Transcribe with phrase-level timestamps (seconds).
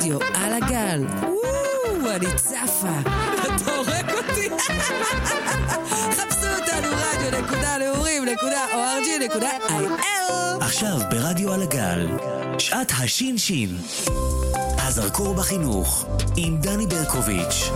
[0.00, 1.06] ברדיו על הגל.
[1.06, 3.00] וואו, אני צפה.
[3.00, 4.48] אתה הורג אותי.
[6.12, 9.84] חפשו אותנו רדיו.נעורים.org.il
[10.60, 12.08] עכשיו ברדיו על הגל,
[12.58, 13.76] שעת השין-שין.
[14.78, 16.06] הזרקור בחינוך,
[16.36, 17.70] עם דני ברקוביץ'.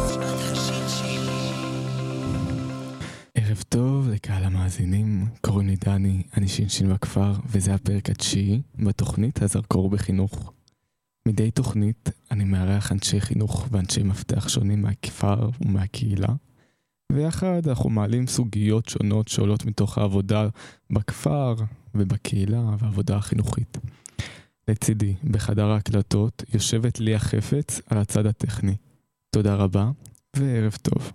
[3.35, 9.91] ערב טוב לקהל המאזינים, קוראים לי דני, אני שינשין בכפר, וזה הפרק התשיעי בתוכנית הזרקור
[9.91, 10.53] בחינוך.
[11.29, 16.29] מדי תוכנית אני מארח אנשי חינוך ואנשי מפתח שונים מהכפר ומהקהילה,
[17.13, 20.49] ויחד אנחנו מעלים סוגיות שונות שעולות מתוך העבודה
[20.91, 21.55] בכפר
[21.95, 23.79] ובקהילה והעבודה החינוכית.
[24.69, 28.77] לצידי, בחדר ההקלטות, יושבת ליה חפץ על הצד הטכני.
[29.31, 29.91] תודה רבה,
[30.37, 31.13] וערב טוב.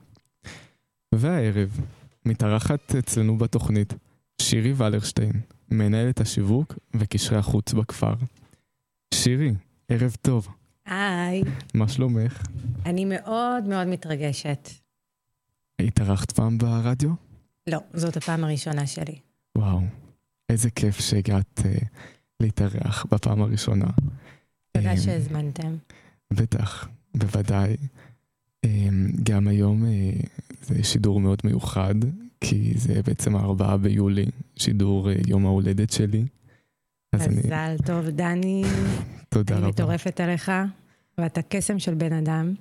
[1.16, 1.80] והערב,
[2.26, 3.94] מתארחת אצלנו בתוכנית
[4.42, 5.42] שירי ולרשטיין,
[5.72, 8.14] מנהלת השיווק וקשרי החוץ בכפר.
[9.14, 9.54] שירי,
[9.90, 10.48] ערב טוב,
[10.86, 11.44] היי,
[11.74, 12.44] מה שלומך?
[12.86, 14.70] אני מאוד מאוד מתרגשת.
[15.80, 17.10] התארחת פעם ברדיו?
[17.68, 19.20] לא, זאת הפעם הראשונה שלי.
[19.58, 19.80] וואו,
[20.50, 21.86] איזה כיף שהגעת uh,
[22.40, 23.88] להתארח בפעם הראשונה.
[24.72, 25.76] תודה אמ, שהזמנתם.
[26.34, 27.76] בטח, בוודאי.
[28.64, 30.12] אמ, גם היום אה,
[30.62, 31.96] זה שידור מאוד מיוחד,
[32.42, 34.26] כי זה בעצם הארבעה ביולי,
[34.56, 36.26] שידור אה, יום ההולדת שלי.
[37.14, 38.64] אני, מזל טוב, דני.
[39.30, 39.70] תודה אני רבה.
[39.72, 40.52] מטורפת עליך,
[41.18, 42.54] ואתה קסם של בן אדם.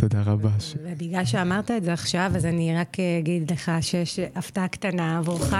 [0.00, 0.50] תודה רבה.
[0.82, 5.54] ובגלל שאמרת את זה עכשיו, אז אני רק אגיד לך שיש הפתעה קטנה עבורך.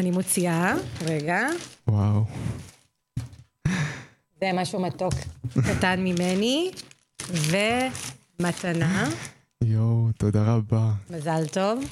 [0.00, 0.74] אני מוציאה,
[1.06, 1.40] רגע.
[1.88, 2.24] וואו,
[4.40, 5.14] זה משהו מתוק
[5.52, 6.70] קטן ממני,
[8.40, 9.08] ומתנה.
[9.64, 10.92] יואו, תודה רבה.
[11.10, 11.84] מזל טוב.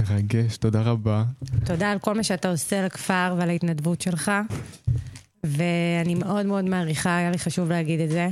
[0.00, 1.24] מרגש, תודה רבה.
[1.64, 4.32] תודה על כל מה שאתה עושה לכפר ועל ההתנדבות שלך.
[5.44, 8.28] ואני מאוד מאוד מעריכה, היה לי חשוב להגיד את זה.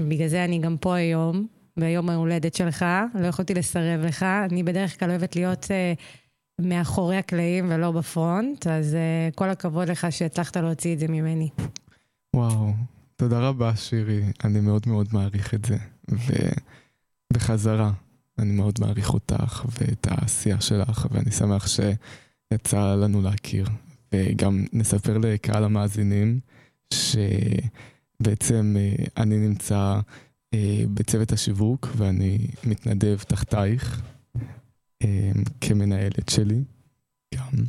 [0.00, 2.84] בגלל זה אני גם פה היום, ביום ההולדת שלך.
[3.14, 4.22] לא יכולתי לסרב לך.
[4.22, 10.06] אני בדרך כלל אוהבת להיות uh, מאחורי הקלעים ולא בפרונט, אז uh, כל הכבוד לך
[10.10, 11.48] שהצלחת להוציא את זה ממני.
[12.36, 12.72] וואו,
[13.16, 15.76] תודה רבה שירי, אני מאוד מאוד מעריך את זה.
[17.32, 17.92] ובחזרה,
[18.38, 23.66] אני מאוד מעריך אותך ואת העשייה שלך, ואני שמח שיצא לנו להכיר.
[24.12, 26.40] וגם נספר לקהל המאזינים
[26.94, 30.00] שבעצם אה, אני נמצא
[30.54, 34.02] אה, בצוות השיווק ואני מתנדב תחתייך
[35.02, 35.30] אה,
[35.60, 36.62] כמנהלת שלי
[37.34, 37.64] גם.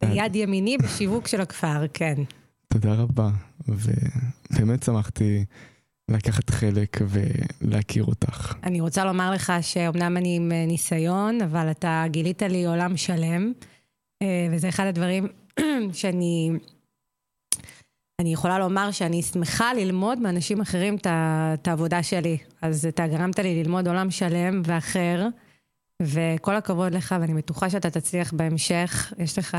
[0.00, 2.14] ביד ימיני בשיווק של הכפר, כן.
[2.68, 3.30] תודה רבה,
[3.68, 5.44] ובאמת שמחתי
[6.10, 8.54] לקחת חלק ולהכיר אותך.
[8.62, 13.52] אני רוצה לומר לך שאומנם אני עם אה, ניסיון, אבל אתה גילית לי עולם שלם,
[14.22, 15.28] אה, וזה אחד הדברים
[15.92, 16.50] שאני...
[18.20, 22.38] אני יכולה לומר שאני שמחה ללמוד מאנשים אחרים את העבודה שלי.
[22.62, 25.28] אז אתה גרמת לי ללמוד עולם שלם ואחר,
[26.02, 29.12] וכל הכבוד לך, ואני בטוחה שאתה תצליח בהמשך.
[29.18, 29.56] יש לך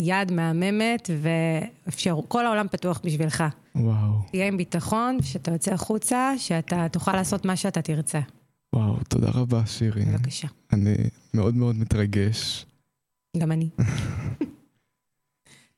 [0.00, 3.44] יד מהממת, ואפשר, כל העולם פתוח בשבילך.
[3.74, 8.20] וואו, תהיה עם ביטחון, שאתה יוצא החוצה, שאתה תוכל לעשות מה שאתה תרצה.
[8.72, 10.04] וואו, תודה רבה שירי.
[10.04, 10.48] בבקשה.
[10.72, 10.94] אני
[11.34, 12.66] מאוד מאוד מתרגש.
[13.36, 13.68] גם אני.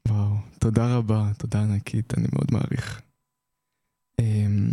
[0.09, 3.01] וואו, תודה רבה, תודה ענקית, אני מאוד מעריך.
[4.21, 4.71] אמ,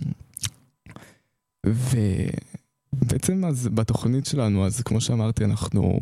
[1.66, 6.00] ובעצם אז בתוכנית שלנו, אז כמו שאמרתי, אנחנו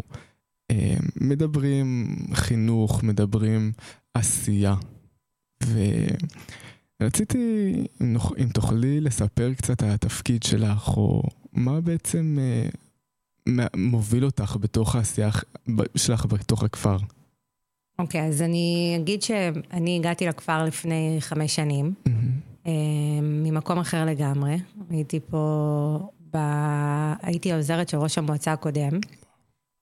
[1.21, 3.71] מדברים חינוך, מדברים
[4.13, 4.75] עשייה.
[7.01, 7.73] ורציתי,
[8.37, 12.67] אם תוכלי לספר קצת על התפקיד שלך, או מה בעצם אה,
[13.75, 15.29] מוביל אותך בתוך העשייה
[15.95, 16.97] שלך בתוך הכפר.
[17.99, 22.31] אוקיי, אז אני אגיד שאני הגעתי לכפר לפני חמש שנים, מהמם.
[22.67, 22.71] אה,
[23.21, 24.57] ממקום אחר לגמרי.
[24.89, 26.37] הייתי פה, ב...
[27.21, 28.91] הייתי העוזרת של ראש המועצה הקודם,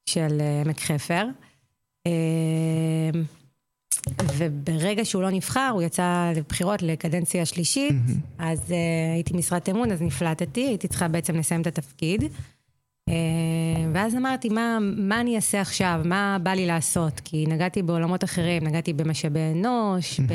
[0.07, 1.25] של אה, עמק חפר.
[2.07, 3.11] אה,
[4.37, 8.19] וברגע שהוא לא נבחר, הוא יצא לבחירות לקדנציה שלישית, מהמם.
[8.37, 8.73] אז uh,
[9.13, 12.23] הייתי משרת אמון, אז נפלטתי, הייתי צריכה בעצם לסיים את התפקיד.
[12.23, 13.13] Uh,
[13.93, 16.01] ואז אמרתי, מה, מה אני אעשה עכשיו?
[16.05, 17.19] מה בא לי לעשות?
[17.23, 20.33] כי נגעתי בעולמות אחרים, נגעתי במשאבי אנוש, ב,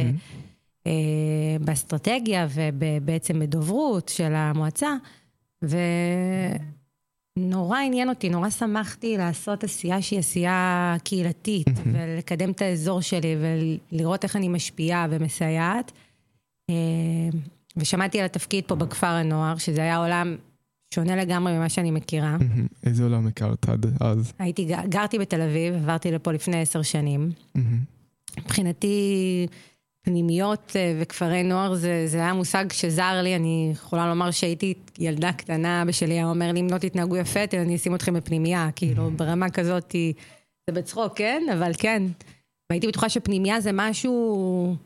[0.85, 0.89] uh,
[1.61, 4.91] באסטרטגיה ובעצם בדוברות של המועצה,
[7.39, 11.67] ונורא עניין אותי, נורא שמחתי לעשות עשייה שהיא עשייה קהילתית.
[11.93, 13.37] ולקדם את האזור שלי,
[13.93, 15.93] ולראות איך אני משפיעה ומסייעת.
[16.71, 16.75] אה,
[17.77, 20.37] ושמעתי על התפקיד פה בכפר הנוער, שזה היה עולם
[20.95, 22.37] שונה לגמרי ממה שאני מכירה.
[22.87, 24.33] איזה עולם הכרת עד אז?
[24.39, 27.31] הייתי, גרתי בתל אביב, עברתי לפה לפני עשר שנים.
[28.39, 29.47] מבחינתי,
[30.03, 35.33] פנימיות אה, וכפרי נוער זה, זה היה מושג שזר לי, אני יכולה לומר שהייתי ילדה
[35.33, 39.11] קטנה, אבא שלי היה אומר לי, אם לא תתנהגו יפה, אני אשים אתכם בפנימייה, כאילו
[39.11, 39.95] ברמה כזאת,
[40.67, 41.43] זה בצחוק, כן?
[41.53, 42.03] אבל כן.
[42.71, 44.77] והייתי בטוחה שפנימייה זה משהו...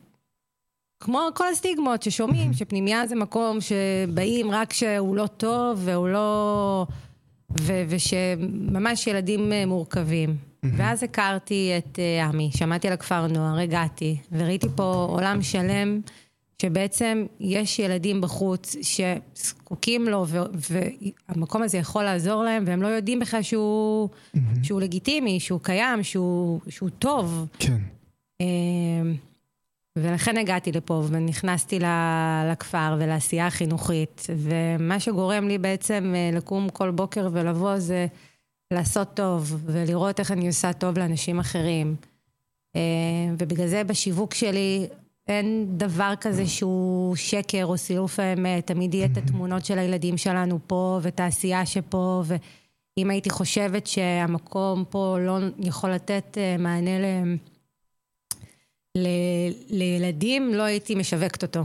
[1.03, 6.85] כמו כל הסטיגמות ששומעים, שפנימייה זה מקום שבאים רק כשהוא לא טוב והוא לא...
[7.61, 10.35] ו- ושממש ילדים אה, מורכבים.
[10.77, 15.99] ואז הכרתי את אה, עמי, שמעתי על הכפר נוער, הגעתי, וראיתי פה עולם שלם,
[16.61, 20.25] שבעצם יש ילדים בחוץ שזקוקים לו,
[20.69, 24.09] והמקום הזה יכול לעזור להם, והם לא יודעים בכלל שהוא,
[24.63, 27.47] שהוא לגיטימי, שהוא קיים, שהוא, שהוא טוב.
[27.59, 27.77] כן.
[28.41, 28.45] אה,
[29.97, 31.79] ולכן הגעתי לפה ונכנסתי
[32.51, 38.07] לכפר ולעשייה החינוכית, ומה שגורם לי בעצם אה, לקום כל בוקר ולבוא זה
[38.73, 41.95] לעשות טוב, ולראות איך אני עושה טוב לאנשים אחרים.
[42.75, 42.81] אה,
[43.37, 44.87] ובגלל זה בשיווק שלי
[45.27, 50.59] אין דבר כזה שהוא שקר או סילוף האמת, תמיד יהיה את התמונות של הילדים שלנו
[50.67, 57.37] פה, ואת העשייה שפה, ואם הייתי חושבת שהמקום פה לא יכול לתת אה, מענה להם,
[58.97, 59.07] ל,
[59.69, 61.63] לילדים, לא הייתי משווקת אותו.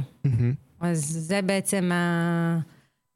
[0.80, 2.58] אז זה בעצם ה...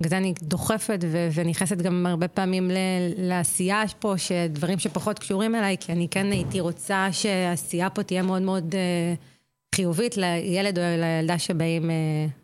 [0.01, 0.99] בגלל זה אני דוחפת
[1.35, 2.71] ונכנסת גם הרבה פעמים
[3.17, 8.43] לעשייה פה, שדברים שפחות קשורים אליי, כי אני כן הייתי רוצה שהעשייה פה תהיה מאוד
[8.43, 11.93] מאוד uh, חיובית לילד או לילדה שבאים uh,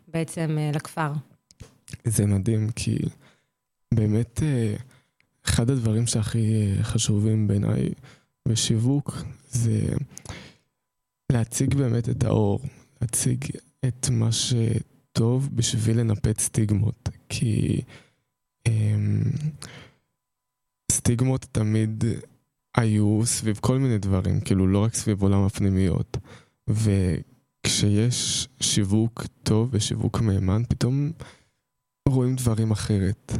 [0.07, 1.11] בעצם uh, לכפר.
[2.03, 2.97] זה מדהים, כי
[3.93, 4.41] באמת
[5.45, 7.89] אחד הדברים שהכי חשובים בעיניי
[8.47, 9.79] בשיווק זה
[11.31, 12.59] להציג באמת את האור,
[13.01, 13.45] להציג
[13.85, 17.81] את מה שטוב בשביל לנפץ סטיגמות, כי
[18.67, 19.21] אמ,
[20.91, 22.03] סטיגמות תמיד
[22.77, 26.17] היו סביב כל מיני דברים, כאילו לא רק סביב עולם הפנימיות.
[26.67, 31.11] וכשיש שיווק טוב ושיווק מהימן, פתאום
[32.09, 33.31] רואים דברים אחרת,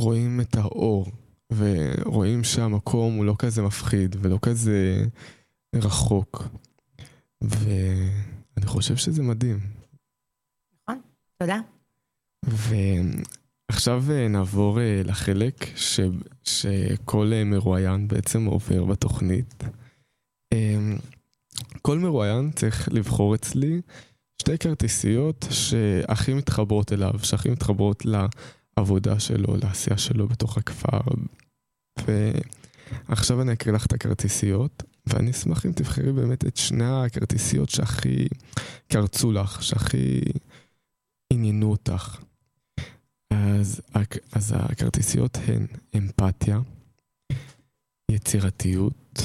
[0.00, 1.06] ורואים את האור,
[1.52, 5.04] ורואים שהמקום הוא לא כזה מפחיד ולא כזה
[5.74, 6.42] רחוק.
[7.40, 9.60] ואני חושב שזה מדהים.
[10.82, 11.00] נכון,
[11.38, 11.71] תודה.
[12.44, 16.00] ועכשיו אה, נעבור אה, לחלק ש...
[16.44, 19.64] שכל אה, מרואיין בעצם עובר בתוכנית.
[21.82, 23.80] כל מרואיין צריך לבחור אצלי
[24.42, 31.00] שתי כרטיסיות שהכי מתחברות אליו, שהכי מתחברות לעבודה שלו, לעשייה שלו בתוך הכפר.
[33.08, 38.28] ועכשיו אני אקריא לך את הכרטיסיות, ואני אשמח אם תבחרי באמת את שני הכרטיסיות שהכי
[38.88, 40.20] קרצו לך, שהכי
[41.32, 42.18] עניינו אותך.
[43.32, 43.80] אז,
[44.32, 46.60] אז הכרטיסיות הן אמפתיה,
[48.10, 49.20] יצירתיות,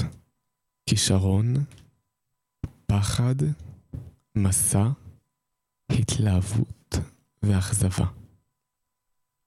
[0.90, 1.54] כישרון,
[2.86, 3.36] פחד,
[4.36, 4.88] מסע,
[5.92, 6.96] התלהבות
[7.44, 8.06] ואכזבה.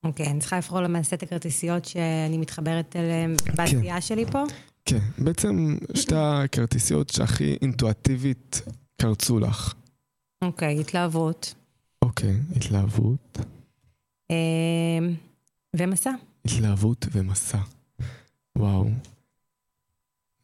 [0.03, 4.01] אוקיי, okay, אני צריכה לבחור למעשה את הכרטיסיות שאני מתחברת אליהן בעשייה כן.
[4.01, 4.43] שלי פה?
[4.85, 8.61] כן, בעצם שתי הכרטיסיות שהכי אינטואטיבית
[9.01, 9.73] קרצו לך.
[10.41, 11.53] אוקיי, okay, התלהבות.
[12.01, 13.39] אוקיי, okay, התלהבות.
[14.31, 15.13] אמ,
[15.75, 16.11] ומסע.
[16.45, 17.57] התלהבות ומסע.
[18.57, 18.89] וואו.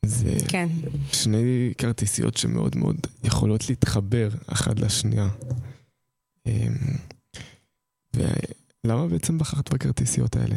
[0.06, 0.68] זה כן.
[1.14, 5.28] שני כרטיסיות שמאוד מאוד יכולות להתחבר אחת לשנייה.
[6.46, 6.74] אמ,
[8.14, 10.56] ולמה בעצם בחרת בכרטיסיות האלה?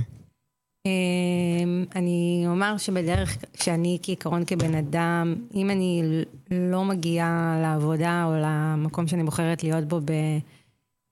[0.87, 6.02] אמ, אני אומר שבדרך שאני כעיקרון כבן אדם, אם אני
[6.50, 10.00] לא מגיעה לעבודה או למקום שאני בוחרת להיות בו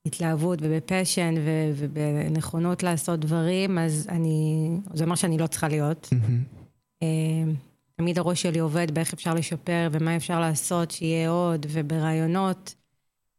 [0.09, 1.35] בהתלהבות ובפשן
[1.77, 6.09] ובנכונות לעשות דברים, אז אני, זה אומר שאני לא צריכה להיות.
[7.03, 7.55] אמ,
[7.97, 12.75] תמיד הראש שלי עובד באיך אפשר לשפר ומה אפשר לעשות שיהיה עוד, וברעיונות.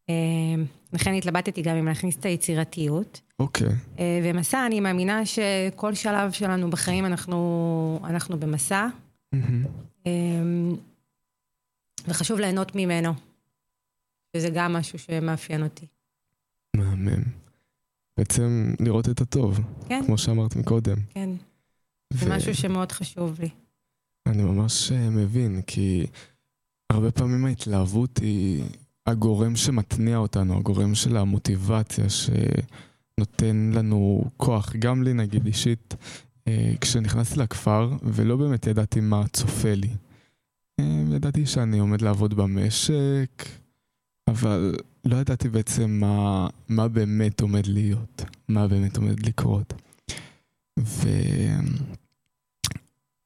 [0.09, 3.21] אמ, לכן התלבטתי גם אם להכניס את היצירתיות.
[3.39, 3.67] אוקיי.
[3.67, 3.71] Okay.
[3.99, 8.87] אה, ומסע, אני מאמינה שכל שלב שלנו בחיים אנחנו, אנחנו במסע.
[9.35, 10.07] Mm-hmm.
[12.07, 13.13] וחשוב ליהנות ממנו.
[14.35, 15.85] וזה גם משהו שמאפיין אותי.
[16.75, 17.23] מהמם.
[18.17, 19.59] בעצם לראות את הטוב.
[19.87, 20.03] כן.
[20.05, 20.97] כמו שאמרת מקודם.
[21.09, 21.29] כן.
[22.13, 22.17] ו...
[22.17, 23.49] זה משהו שמאוד חשוב לי.
[24.25, 26.05] אני ממש אה, מבין, כי
[26.89, 28.63] הרבה פעמים ההתלהבות היא
[29.05, 34.75] הגורם שמתניע אותנו, הגורם של המוטיבציה שנותן לנו כוח.
[34.75, 35.95] גם לי, נגיד, אישית,
[36.47, 39.89] אה, כשנכנסתי לכפר ולא באמת ידעתי מה צופה לי.
[40.79, 43.45] אה, ידעתי שאני עומד לעבוד במשק,
[44.29, 49.73] אבל לא ידעתי בעצם מה, מה באמת עומד להיות, מה באמת עומד לקרות.
[50.79, 51.09] ו...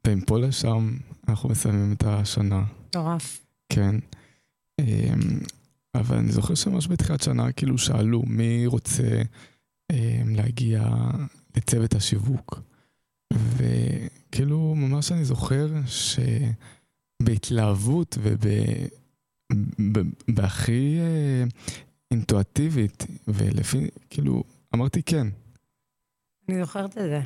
[0.07, 2.63] ומפה לשם אנחנו מסיימים את השנה.
[2.87, 3.45] מטורף.
[3.69, 3.95] כן.
[4.81, 5.39] אמ,
[5.95, 9.21] אבל אני זוכר שממש בתחילת שנה כאילו שאלו מי רוצה
[9.91, 10.89] אה, להגיע
[11.57, 12.59] לצוות השיווק.
[13.33, 15.67] וכאילו ממש אני זוכר
[17.21, 18.17] שבהתלהבות
[20.27, 21.43] ובהכי אה,
[22.11, 24.43] אינטואטיבית, ולפי, כאילו,
[24.75, 25.27] אמרתי כן.
[26.49, 27.21] אני זוכרת את זה.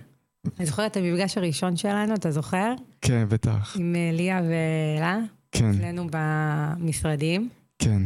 [0.57, 2.73] אני זוכרת את המפגש הראשון שלנו, אתה זוכר?
[3.01, 3.75] כן, בטח.
[3.79, 5.19] עם אה, ליה ואלה?
[5.51, 5.69] כן.
[5.69, 7.49] אצלנו במשרדים.
[7.79, 8.01] כן.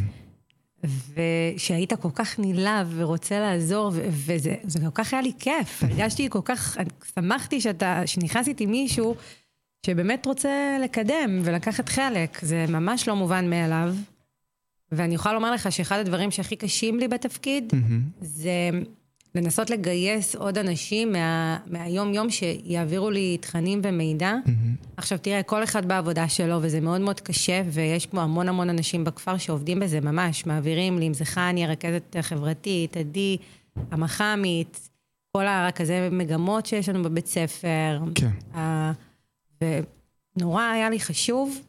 [0.84, 5.84] ושהיית כל כך נלהב ורוצה לעזור, וזה כל כך היה לי כיף.
[5.84, 6.78] הרגשתי כל כך,
[7.16, 9.16] שמחתי שאתה, שנכנס איתי מישהו
[9.86, 12.40] שבאמת רוצה לקדם ולקחת חלק.
[12.42, 13.96] זה ממש לא מובן מאליו.
[14.92, 18.22] ואני יכולה לומר לך שאחד הדברים שהכי קשים לי בתפקיד, mm-hmm.
[18.22, 18.70] זה
[19.36, 24.34] לנסות לגייס עוד אנשים מה, מהיום-יום שיעבירו לי תכנים ומידע.
[24.46, 24.88] Mm-hmm.
[24.98, 29.04] עכשיו תראה, כל אחד בעבודה שלו, וזה מאוד מאוד קשה, ויש פה המון המון אנשים
[29.04, 33.38] בכפר שעובדים בזה ממש, מעבירים לי, אם זה חני, הרכזת החברתית, עדי,
[33.92, 34.90] המח"מית,
[35.38, 38.00] כל הרכזי מגמות שיש לנו בבית ספר.
[38.16, 38.30] כן.
[40.38, 41.60] ונורא היה לי חשוב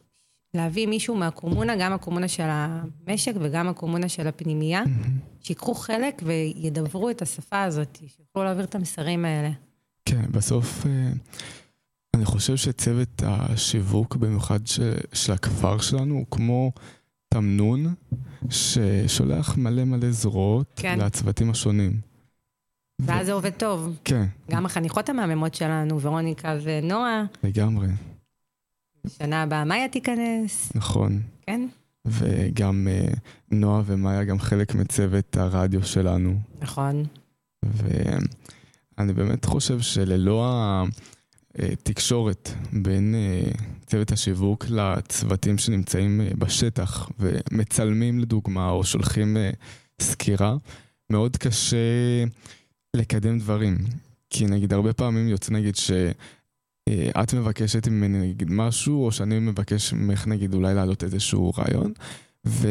[0.53, 4.83] להביא מישהו מהקומונה, גם הקומונה של המשק וגם הקומונה של הפנימייה.
[5.41, 9.49] שיקחו חלק וידברו את השפה הזאת, שיוכלו להעביר את המסרים האלה.
[10.05, 11.11] כן, בסוף אה,
[12.15, 14.79] אני חושב שצוות השיווק, במיוחד ש,
[15.13, 16.71] של הכפר שלנו, הוא כמו
[17.33, 17.93] תמנון
[18.49, 20.99] ששולח מלא מלא זרועות כן.
[20.99, 21.91] לצוותים השונים.
[23.01, 23.25] ואז.
[23.25, 23.99] זה עובד טוב.
[24.03, 24.25] כן.
[24.51, 27.23] גם החניכות המהממות שלנו, ורוניקה ונועה.
[27.43, 27.87] לגמרי.
[29.07, 30.71] שנה הבאה מאיה תיכנס.
[30.75, 31.21] נכון.
[31.41, 31.67] כן?
[32.05, 33.17] וגם uh,
[33.51, 36.35] נועה ומאיה גם חלק מצוות הרדיו שלנו.
[36.61, 37.05] נכון.
[37.63, 40.83] ואני באמת חושב שללא
[41.55, 49.37] התקשורת בין uh, צוות השיווק לצוותים שנמצאים uh, בשטח ומצלמים לדוגמה או שולחים
[50.01, 50.55] סקירה,
[51.09, 51.77] מאוד קשה
[52.95, 53.77] לקדם דברים.
[54.29, 55.91] כי נגיד הרבה פעמים יוצא נגיד ש...
[56.89, 61.93] אה, את מבקשת ממני נגיד משהו, או שאני מבקש ממך נגיד אולי להעלות איזשהו רעיון,
[62.45, 62.67] ו...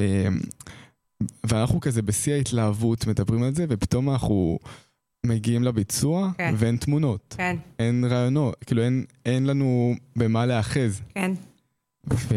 [1.47, 4.59] ואנחנו כזה בשיא ההתלהבות מדברים על זה, ופתאום אנחנו
[5.26, 6.54] מגיעים לביצוע, כן.
[6.57, 7.35] ואין תמונות.
[7.38, 7.57] כן.
[7.78, 11.00] אין רעיונות, כאילו אין, אין לנו במה להאחז.
[11.14, 11.33] כן.
[12.12, 12.35] ו...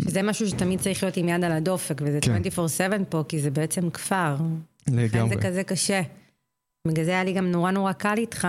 [0.00, 2.42] זה משהו שתמיד צריך להיות עם יד על הדופק, וזה כן.
[3.00, 4.36] 24/7 פה, כי זה בעצם כפר.
[4.88, 5.04] לגמרי.
[5.04, 6.00] לכן זה כזה קשה.
[6.88, 8.48] בגלל זה היה לי גם נורא נורא קל איתך,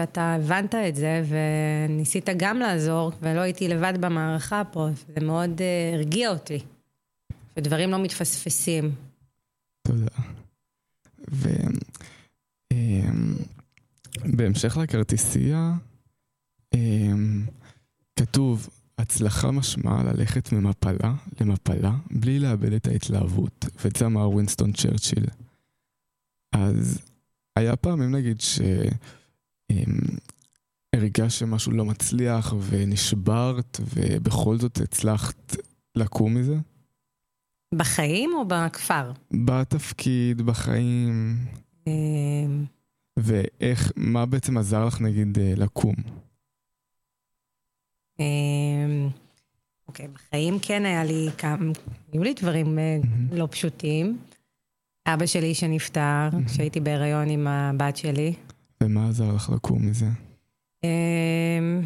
[0.00, 5.94] שאתה הבנת את זה וניסית גם לעזור, ולא הייתי לבד במערכה פה, זה מאוד uh,
[5.94, 6.58] הרגיע אותי,
[7.56, 8.94] ודברים לא מתפספסים.
[9.86, 10.06] תודה.
[14.24, 15.72] ובהמשך אמ, לכרטיסייה,
[16.74, 17.46] אמ,
[18.16, 25.26] כתוב, הצלחה משמעה ללכת ממפלה למפלה בלי לאבד את ההתלהבות, ואת זה אמר ווינסטון צ'רצ'יל.
[26.52, 26.98] אז
[27.56, 28.60] היה פעמים נגיד ש...
[30.94, 35.56] הרגשת שמשהו לא מצליח ונשברת, ובכל זאת הצלחת
[35.96, 36.56] לקום מזה?
[37.74, 39.12] בחיים או בכפר?
[39.46, 41.36] בתפקיד, בחיים.
[41.86, 42.64] אמ.
[43.18, 45.94] ואיך, מה בעצם עזר לך נגיד אה, לקום?
[48.20, 49.08] אמ,
[49.88, 51.72] אוקיי, בחיים כן היה לי כמה,
[52.12, 52.98] היו לי דברים אה,
[53.32, 54.18] לא פשוטים.
[55.06, 58.34] אבא שלי שנפטר, כשהייתי בהיריון עם הבת שלי.
[58.84, 60.06] ומה עזר לך לקום מזה?
[60.84, 61.82] אמ,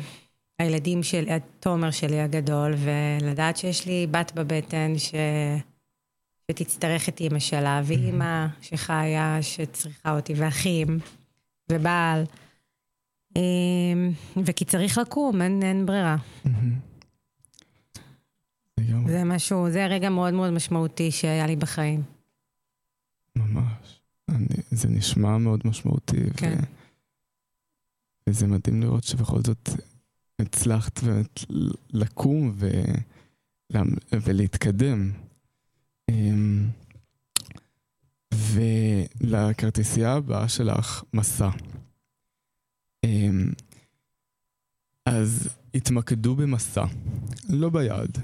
[0.58, 5.14] הילדים שלי, תומר שלי הגדול, ולדעת שיש לי בת בבטן ש...
[6.50, 10.98] שתצטרך את אימא שלה, ואימא שחיה, שצריכה אותי, ואחים,
[11.72, 12.24] ובעל.
[13.36, 14.12] אמ,
[14.44, 16.16] וכי צריך לקום, אין, אין ברירה.
[19.06, 22.02] זה משהו, זה רגע מאוד מאוד משמעותי שהיה לי בחיים.
[23.36, 24.00] ממש.
[24.28, 26.30] אני, זה נשמע מאוד משמעותי.
[26.36, 26.56] כן.
[26.58, 26.87] ו...
[28.28, 29.68] וזה מדהים לראות שבכל זאת
[30.38, 31.40] הצלחת באמת
[31.90, 32.68] לקום ו...
[34.12, 35.12] ולהתקדם.
[36.10, 36.68] אמ,
[38.34, 41.50] ולכרטיסייה הבאה שלך, מסע.
[43.04, 43.52] אמ,
[45.06, 46.84] אז התמקדו במסע,
[47.48, 48.18] לא ביעד.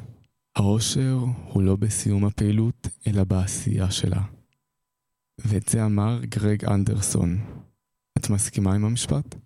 [0.56, 1.18] העושר
[1.52, 4.22] הוא לא בסיום הפעילות, אלא בעשייה שלה.
[5.38, 7.38] ואת זה אמר גרג אנדרסון.
[8.18, 9.43] את מסכימה עם המשפט?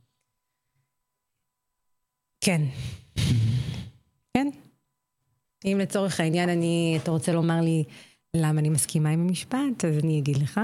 [2.40, 2.62] כן.
[4.36, 4.48] כן.
[5.64, 7.84] אם לצורך העניין אני, אתה רוצה לומר לי
[8.36, 10.60] למה אני מסכימה עם המשפט, אז אני אגיד לך.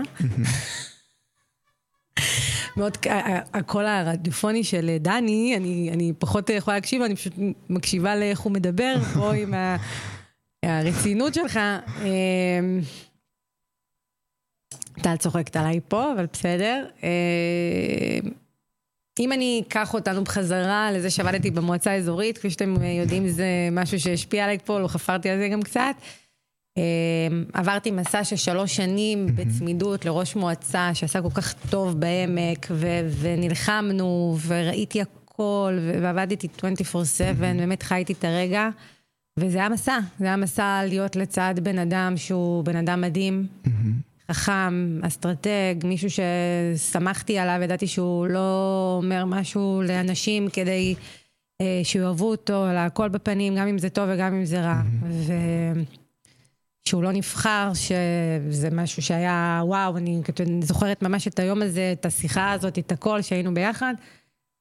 [2.77, 2.97] מאוד,
[3.55, 7.33] הקול הרדיופוני של דני, אני, אני פחות יכולה להקשיב, אני פשוט
[7.71, 9.55] מקשיבה לאיך הוא מדבר, או עם
[10.65, 11.61] הרצינות שלך.
[12.03, 12.81] אמ,
[15.03, 16.87] טל צוחקת עליי פה, אבל בסדר.
[19.21, 24.01] אה, אם אני אקח אותנו בחזרה לזה שעבדתי במועצה האזורית, כפי שאתם יודעים, זה משהו
[24.01, 25.95] שהשפיע עליי פה, לא חפרתי על זה גם קצת.
[26.79, 26.83] אה,
[27.53, 34.37] עברתי מסע של שלוש שנים בצמידות לראש מועצה שעשה כל כך טוב בעמק, ו- ונלחמנו,
[34.47, 36.65] וראיתי הכל, ו- ועבדתי 24/7,
[37.41, 38.69] באמת חייתי את הרגע.
[39.39, 43.47] וזה היה מסע, זה היה מסע להיות לצד בן אדם שהוא בן אדם מדהים,
[44.33, 50.95] חכם, אסטרטג, מישהו שסמכתי עליו, ידעתי שהוא לא אומר משהו לאנשים כדי
[51.61, 54.83] אה, שיאהבו אותו, אלא הכל בפנים, גם אם זה טוב וגם אם זה רע.
[56.87, 60.21] ושהוא לא נבחר, שזה משהו שהיה, וואו, אני
[60.63, 63.95] זוכרת ממש את היום הזה, את השיחה הזאת, את הכל, שהיינו ביחד.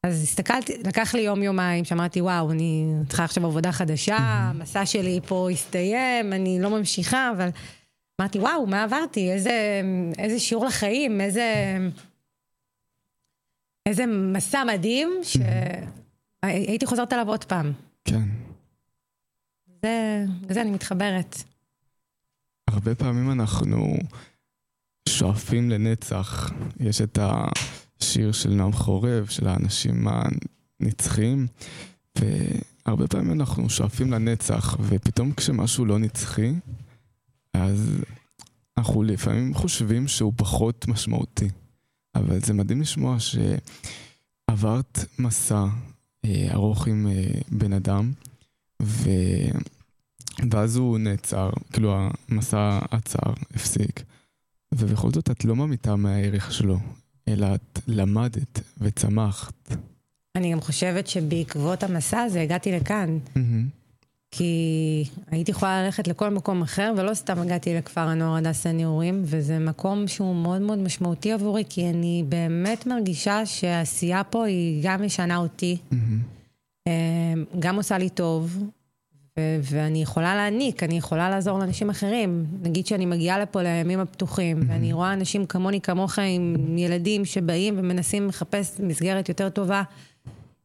[0.06, 5.50] אז הסתכלתי, לקח לי יום-יומיים, שאמרתי, וואו, אני צריכה עכשיו עבודה חדשה, המסע שלי פה
[5.52, 7.50] הסתיים, אני לא ממשיכה, אבל
[8.22, 9.32] אמרתי, וואו, מה עברתי?
[9.32, 9.82] איזה,
[10.18, 11.78] איזה שיעור לחיים, איזה...
[13.86, 15.10] איזה מסע מדהים,
[16.44, 17.72] שהייתי חוזרת עליו עוד פעם.
[18.06, 18.22] כן.
[19.82, 21.38] זה, לזה אני מתחברת.
[22.68, 23.98] הרבה פעמים אנחנו
[25.10, 26.52] שואפים לנצח.
[26.80, 30.08] יש את השיר של נועם חורב, של האנשים
[30.80, 31.48] הנצחיים,
[32.16, 36.54] והרבה פעמים אנחנו שואפים לנצח, ופתאום כשמשהו לא נצחי,
[37.54, 37.92] אז
[38.78, 41.50] אנחנו לפעמים חושבים שהוא פחות משמעותי.
[42.16, 45.66] אבל זה מדהים לשמוע שעברת מסע
[46.26, 48.12] אה, ארוך עם אה, בן אדם,
[48.82, 49.10] ו...
[50.52, 51.98] ואז הוא נעצר, כאילו
[52.30, 54.04] המסע עצר, הפסיק,
[54.74, 56.78] ובכל זאת את לא ממיתה מהערך שלו,
[57.28, 59.76] אלא את למדת וצמחת.
[60.36, 63.18] אני גם חושבת שבעקבות המסע הזה הגעתי לכאן.
[64.36, 69.60] כי הייתי יכולה ללכת לכל מקום אחר, ולא סתם הגעתי לכפר הנוער הדסה נעורים, וזה
[69.60, 75.38] מקום שהוא מאוד מאוד משמעותי עבורי, כי אני באמת מרגישה שהעשייה פה היא גם משנה
[75.38, 75.78] אותי,
[77.60, 78.64] גם עושה לי טוב,
[79.40, 82.46] ו- ואני יכולה להעניק, אני יכולה לעזור לאנשים אחרים.
[82.62, 84.66] נגיד שאני מגיעה לפה לימים הפתוחים, mm-hmm.
[84.68, 89.84] ואני רואה אנשים כמוני, כמוך, עם ילדים שבאים ומנסים לחפש מסגרת יותר טובה,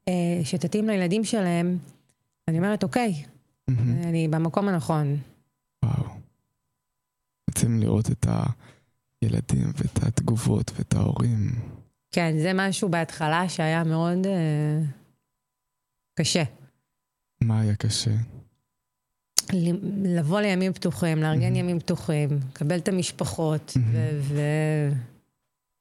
[0.09, 1.79] אה, שתתאים לילדים שלהם,
[2.49, 3.15] אני אומרת, אוקיי,
[3.69, 4.09] mm-hmm.
[4.09, 5.17] אני במקום הנכון.
[5.85, 6.05] וואו.
[7.51, 8.27] רוצים לראות את
[9.23, 11.51] הילדים ואת התגובות ואת ההורים.
[12.11, 14.81] כן, זה משהו בהתחלה שהיה מאוד אה,
[16.19, 16.43] קשה.
[17.41, 18.11] מה היה קשה?
[20.05, 21.59] לבוא לימים פתוחים, לארגן mm-hmm.
[21.59, 24.35] ימים פתוחים, לקבל את המשפחות mm-hmm.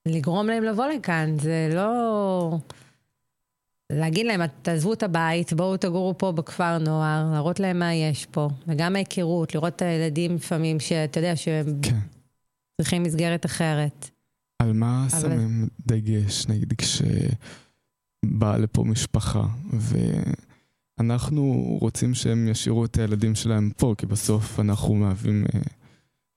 [0.08, 1.40] ולגרום להם לבוא לכאן.
[1.40, 2.60] זה לא...
[3.92, 8.50] להגיד להם, תעזבו את הבית, בואו תגורו פה בכפר נוער, להראות להם מה יש פה.
[8.68, 12.00] וגם ההיכרות, לראות את הילדים לפעמים, שאתה יודע, שהם כן.
[12.82, 14.10] צריכים מסגרת אחרת.
[14.62, 15.22] על מה אבל...
[15.22, 19.98] שמים דגש, נגיד, כשבאה לפה משפחה, ו...
[21.00, 25.60] אנחנו רוצים שהם ישאירו את הילדים שלהם פה, כי בסוף אנחנו מהווים אה,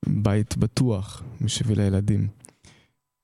[0.08, 2.28] בית בטוח בשביל הילדים.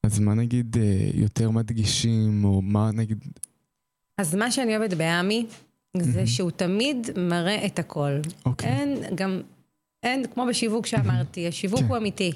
[0.06, 3.18] אז מה נגיד אה, יותר מדגישים, או מה נגיד...
[4.18, 5.46] אז מה שאני אוהבת בעמי,
[5.96, 6.26] זה.
[6.26, 8.20] שהוא תמיד מראה את הכל.
[8.46, 8.68] אוקיי.
[8.68, 9.40] אין גם,
[10.02, 11.80] אין, כמו בשיווק שאמרתי, השיווק.
[11.80, 11.86] כן.
[11.86, 12.32] הוא אמיתי.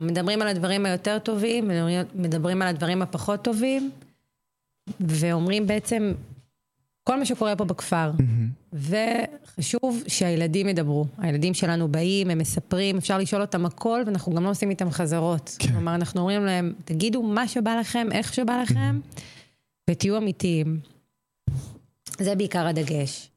[0.00, 1.70] מדברים על הדברים היותר טובים,
[2.14, 3.90] מדברים על הדברים הפחות טובים,
[5.00, 6.12] ואומרים בעצם,
[7.04, 8.10] כל מה שקורה פה בכפר.
[8.72, 11.06] וחשוב שהילדים ידברו.
[11.18, 15.56] הילדים שלנו באים, הם מספרים, אפשר לשאול אותם הכל, ואנחנו גם לא עושים איתם חזרות.
[15.58, 15.72] כן.
[15.72, 19.00] כלומר, אנחנו אומרים להם, תגידו מה שבא לכם, איך שבא לכם.
[19.90, 20.80] ותהיו אמיתיים.
[22.18, 23.30] זה בעיקר הדגש.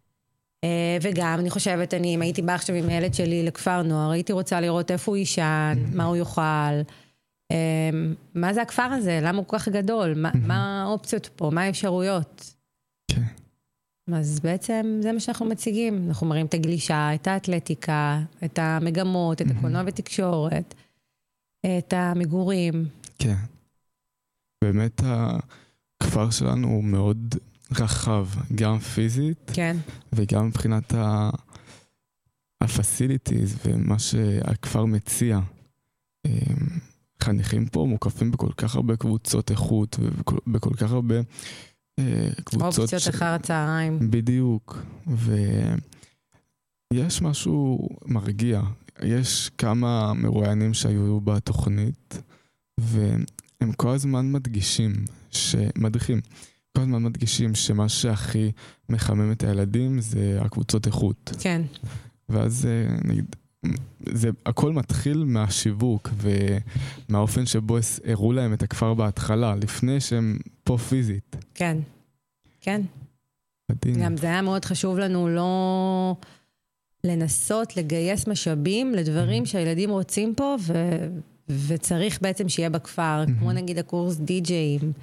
[0.66, 4.34] Uh, וגם, אני חושבת, אני, אם הייתי באה עכשיו עם הילד שלי לכפר נוער, הייתי
[4.34, 5.96] רוצה לראות איפה הוא יישן, mm-hmm.
[5.96, 6.42] מה הוא יאכל,
[7.54, 7.56] uh,
[8.36, 12.54] מה זה הכפר הזה, למה הוא כל כך גדול, מה, מה האופציות פה, מה האפשרויות.
[13.12, 13.24] כן.
[14.14, 16.06] אז בעצם זה מה שאנחנו מציגים.
[16.08, 20.74] אנחנו מראים את הגלישה, את האתלטיקה, את המגמות, את הקולנוע ותקשורת,
[21.66, 22.86] את המגורים.
[23.20, 23.36] כן.
[24.64, 25.02] באמת
[26.02, 27.36] הכפר שלנו הוא מאוד
[27.80, 29.78] רחב, גם פיזית, כן.
[30.14, 32.68] וגם מבחינת ה-facilities
[33.66, 35.40] ומה שהכפר מציע.
[36.26, 36.32] אמ,
[37.24, 41.16] חניכים פה מוקפים בכל כך הרבה קבוצות איכות ובכל כך הרבה
[42.44, 42.80] קבוצות...
[42.80, 43.08] אופציות ש...
[43.08, 44.12] אחר הצהריים.
[44.12, 44.78] בדיוק.
[46.94, 48.62] ויש משהו מרגיע.
[49.04, 52.22] יש כמה מרואיינים שהיו בתוכנית,
[53.62, 54.94] והם כל הזמן מדגישים,
[55.78, 56.22] מדריכים,
[56.76, 58.52] כל הזמן מדגישים שמה שהכי
[58.90, 61.32] מחמם את הילדים זה הקבוצות איכות.
[61.40, 61.62] כן.
[62.30, 62.68] ואז
[63.06, 63.36] נגיד,
[64.10, 66.10] זה הכל מתחיל מהשיווק
[67.10, 71.36] ומהאופן שבו הראו להם את הכפר בהתחלה, לפני שהם פה פיזית.
[71.54, 71.78] כן,
[72.62, 72.82] כן.
[73.72, 73.96] מדהים.
[73.96, 76.16] גם זה היה מאוד חשוב לנו לא
[77.04, 80.74] לנסות לגייס משאבים לדברים שהילדים רוצים פה, ו...
[81.68, 83.40] וצריך בעצם שיהיה בכפר, Mhm.
[83.40, 84.94] כמו נגיד הקורס די-ג'אים,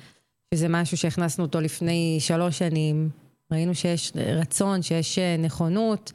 [0.55, 3.09] שזה משהו שהכנסנו אותו לפני שלוש שנים.
[3.53, 6.13] ראינו שיש רצון, שיש אה, נכונות.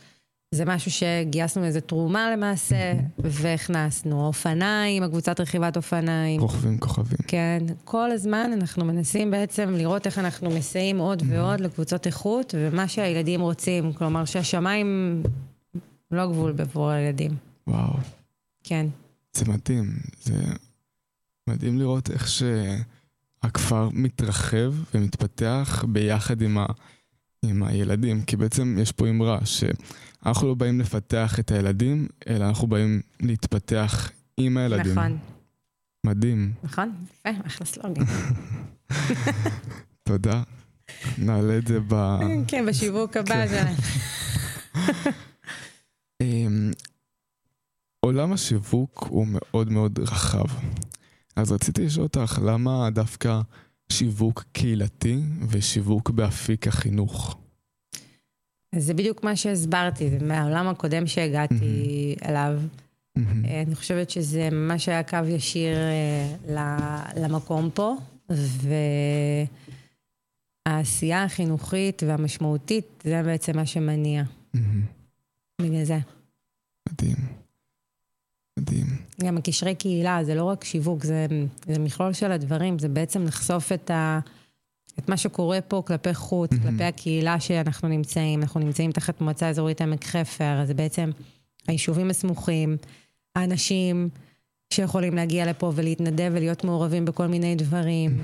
[0.56, 4.26] זה משהו שגייסנו איזה תרומה למעשה, והכנסנו.
[4.28, 6.41] אופניים, הקבוצת רכיבת אופניים.
[6.41, 7.17] רוכבים כוכבים.
[7.28, 12.88] כן, כל הזמן אנחנו מנסים בעצם לראות איך אנחנו מסייעים עוד ועוד לקבוצות איכות, ומה
[12.88, 13.94] שהילדים רוצים.
[13.94, 15.24] כלומר, שהשמיים
[16.12, 17.32] לא גבול בעבור הילדים.
[17.67, 17.94] וואו,
[18.63, 18.86] כן.
[19.34, 20.00] זה מדהים.
[20.22, 20.34] זה
[21.50, 26.65] מדהים לראות איך שהכפר מתרחב ומתפתח ביחד עם, ה...
[27.46, 28.22] עם הילדים.
[28.22, 34.12] כי בעצם יש פה אמרה שאנחנו לא באים לפתח את הילדים, אלא אנחנו באים להתפתח
[34.38, 34.91] עם הילדים.
[34.91, 35.17] נכון,
[36.06, 36.54] מדהים.
[36.63, 36.91] נכון?
[37.13, 38.04] יפה, אחלה סלוגן.
[40.04, 40.44] תודה.
[41.17, 42.20] נעלה את זה ב...
[42.48, 43.62] כן, בשיווק הבא זה...
[48.06, 50.46] עולם השיווק הוא מאוד מאוד רחב.
[51.36, 53.42] אז רציתי לשאול אותך, למה דווקא
[53.92, 57.38] שיווק קהילתי ושיווק באפיק החינוך?
[58.76, 62.60] אז זה בדיוק מה שהסברתי, זה מהעולם הקודם שהגעתי אליו.
[63.16, 63.46] מהמם.
[63.46, 66.36] אה, אני חושבת שזה ממש היה קו ישיר אה,
[67.16, 67.96] למקום פה,
[70.68, 74.24] והעשייה החינוכית והמשמעותית, זה בעצם מה שמניע.
[74.54, 74.82] מהמם.
[75.62, 76.00] בגלל זה.
[76.90, 77.40] מדהים.
[78.60, 78.86] מדהים.
[79.24, 81.28] גם הקשרי קהילה, זה לא רק שיווק, זה,
[81.68, 84.20] זה מכלול של הדברים, זה בעצם לחשוף את, ה,
[85.00, 86.64] את מה שקורה פה כלפי חוץ, מהמם.
[86.64, 88.42] כלפי הקהילה שאנחנו נמצאים.
[88.42, 91.10] אנחנו נמצאים תחת מועצה אזורית עמק חפר, אז בעצם
[91.68, 92.78] היישובים הסמוכים,
[93.36, 94.10] האנשים
[94.74, 98.24] שיכולים להגיע לפה ולהתנדב ולהיות מעורבים בכל מיני דברים.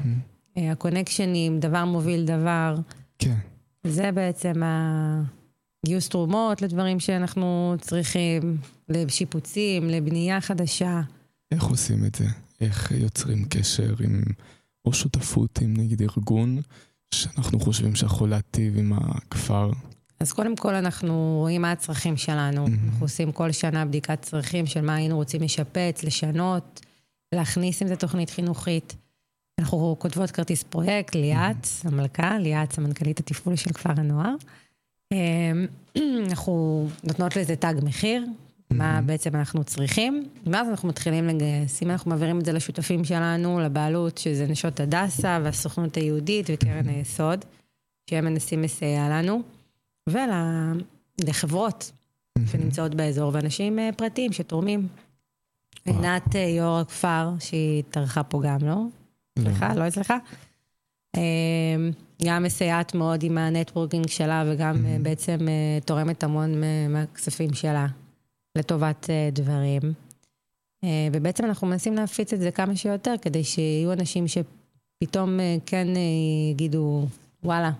[0.58, 2.76] אה, הקונקשנים, דבר מוביל דבר.
[3.20, 3.36] כן.
[3.84, 4.62] זה בעצם
[5.88, 8.58] הגיוס תרומות לדברים שאנחנו צריכים,
[8.90, 11.02] לשיפוצים, לבנייה חדשה.
[11.52, 12.26] איך עושים את זה?
[12.62, 14.22] איך יוצרים קשר עם,
[14.86, 16.62] או שותפות עם נגיד ארגון,
[17.14, 19.72] שאנחנו חושבים שיכול להטיב עם הכפר?
[20.20, 22.66] אז קודם כל אנחנו רואים מה הצרכים שלנו.
[22.66, 22.70] Mhm.
[22.70, 26.82] אנחנו עושים כל שנה בדיקת צרכים של מה היינו רוצים לשפץ, לשנות,
[27.36, 28.96] להכניס עם זה תוכנית חינוכית.
[29.60, 34.36] אנחנו כותבות כרטיס פרויקט, ליאת, המלכה, ליאת, סמנכ"לית התפעול של כפר הנוער.
[35.12, 35.66] אמ,
[36.30, 38.26] אנחנו נותנות לזה תג מחיר,
[38.72, 41.84] מה בעצם אנחנו צריכים, ואז אנחנו מתחילים לגייס.
[41.84, 47.46] אם אנחנו מעבירים את זה לשותפים שלנו, לבעלות, שזה נשות הדסה והסוכנות היהודית וקרן היסוד,
[48.10, 49.42] שהם מנסים לסייע לנו,
[50.10, 51.92] ולחברות
[52.52, 54.88] שנמצאות באזור, ואנשים אה, פרטיים שתורמים.
[55.86, 58.82] עינת אה, יו"ר הכפר, שהיא טרחה פה גם, לא?
[59.40, 60.14] אצלך, לא אצלך?
[62.22, 67.54] אה, גם מסייעת מאוד עם הנטוורקינג שלה, וגם אה, בעצם אה, תורמת המון מה- מהכספים
[67.54, 67.88] שלה
[68.58, 69.82] לטובת אה, דברים.
[70.84, 75.88] אה, ובעצם אנחנו מנסים להפיץ את זה כמה שיותר, כדי שיהיו אנשים שפתאום אה, כן
[75.96, 76.02] אה,
[76.52, 77.06] יגידו,
[77.44, 77.72] וואלה,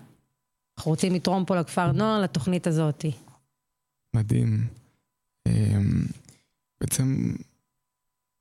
[0.78, 3.04] אנחנו רוצים לתרום פה לכפר נוער, לתוכנית הזאת.
[4.16, 4.66] מדהים.
[6.80, 7.34] בעצם,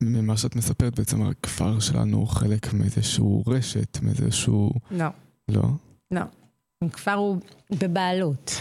[0.04, 4.72] ממה שאת מספרת, בעצם הכפר שלנו הוא חלק מאיזשהו רשת, מאיזשהו...
[4.92, 5.06] לא.
[5.48, 5.62] לא?
[6.84, 7.38] הכפר הוא
[7.72, 8.52] בבעלות,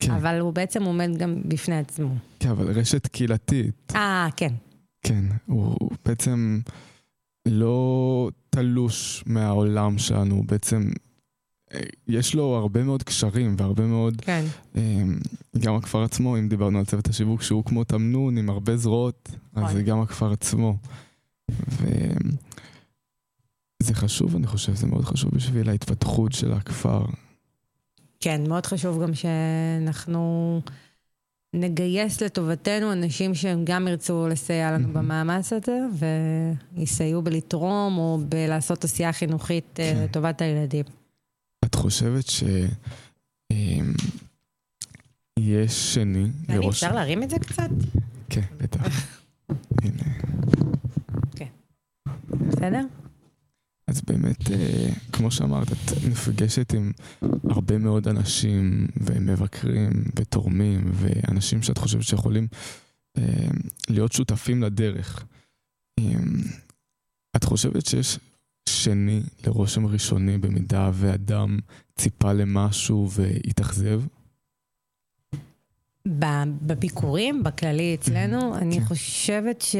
[0.00, 2.14] כן, אבל הוא בעצם עומד גם בפני עצמו.
[2.40, 4.52] כן, אבל רשת קהילתית, אה, כן.
[5.02, 6.60] כן, הוא בעצם
[7.46, 10.90] לא תלוש מהעולם שלנו, הוא בעצם
[11.74, 14.44] אה, יש לו הרבה מאוד קשרים והרבה מאוד, כן.
[14.76, 15.02] אה,
[15.58, 19.62] גם הכפר עצמו, אם דיברנו על צוות השיווק, שהוא כמו תמנון עם הרבה זרועות, אז
[19.62, 19.72] נכון.
[19.74, 20.76] זה גם הכפר עצמו.
[23.86, 27.04] וזה חשוב, אני חושב, זה מאוד חשוב בשביל ההתפתחות של הכפר.
[28.20, 30.60] כן, מאוד חשוב גם שאנחנו
[31.54, 34.92] נגייס לטובתנו אנשים שהם גם ירצו לסייע לנו Mhm.
[34.92, 35.78] במאמץ הזה,
[36.76, 40.02] ויסייעו בלתרום או בלעשות עשייה חינוכית אה, כן.
[40.04, 40.84] לטובת הילדים.
[41.64, 42.44] את חושבת ש...
[43.52, 43.92] אמ,
[45.38, 46.66] יש שני לראש...
[46.84, 47.70] אפשר להרים את זה קצת?
[48.30, 49.16] כן, בטח.
[49.82, 50.02] הנה.
[52.30, 52.80] בסדר?
[53.88, 56.92] אז באמת, אה, כמו שאמרת, את נפגשת עם
[57.50, 62.46] הרבה מאוד אנשים ומבקרים ותורמים ואנשים שאת חושבת שיכולים
[63.18, 63.48] אה,
[63.88, 65.24] להיות שותפים לדרך.
[65.98, 66.04] אה,
[67.36, 68.18] את חושבת שיש
[68.68, 71.58] שני לרושם ראשוני במידה ואדם
[71.96, 74.02] ציפה למשהו והתאכזב?
[76.62, 78.84] בביקורים, בכללי אצלנו, אני כן.
[78.84, 79.76] חושבת ש...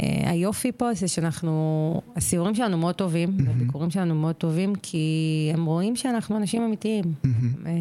[0.00, 5.64] אה, היופי פה זה שאנחנו, הסיורים שלנו מאוד טובים, והביקורים שלנו מאוד טובים, כי הם
[5.64, 7.04] רואים שאנחנו אנשים אמיתיים.
[7.66, 7.72] אה,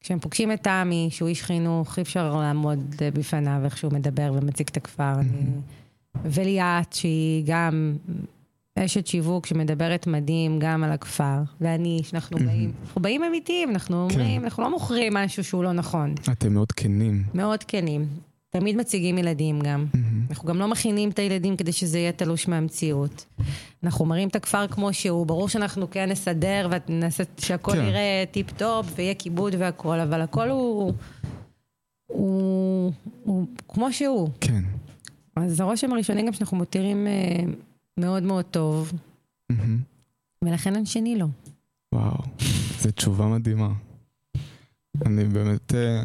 [0.00, 4.68] כשהם פוגשים את תמי, שהוא איש חינוך, אי אפשר לעמוד בפניו איך שהוא מדבר ומציג
[4.70, 5.14] את הכפר.
[6.24, 7.96] וליאת, שהיא גם
[8.78, 14.44] אשת שיווק שמדברת מדהים גם על הכפר, ואני, שאנחנו באים, אנחנו באים אמיתיים, אנחנו אומרים,
[14.44, 16.14] אנחנו לא מוכרים משהו שהוא לא נכון.
[16.32, 17.22] אתם מאוד כנים.
[17.34, 18.06] מאוד כנים.
[18.50, 19.86] תמיד מציגים ילדים גם.
[19.94, 19.99] מהמם.
[20.30, 23.26] אנחנו גם לא מכינים את הילדים כדי שזה יהיה תלוש מהמציאות.
[23.84, 27.84] אנחנו מראים את הכפר כמו שהוא, ברור שאנחנו כן נסדר ונעשה שהכל כן.
[27.84, 30.92] יראה טיפ טופ ויהיה כיבוד והכל, אבל הכל הוא,
[32.06, 32.92] הוא,
[33.24, 34.28] הוא כמו שהוא.
[34.40, 34.62] כן.
[35.36, 37.44] אז הרושם הראשוני גם שאנחנו מותירים אה,
[38.00, 38.92] מאוד מאוד טוב,
[39.50, 39.78] מהמם.
[40.44, 41.26] ולכן אין שני לו.
[41.94, 42.22] וואו,
[42.80, 43.68] זו תשובה מדהימה.
[45.06, 46.02] אני באמת אה,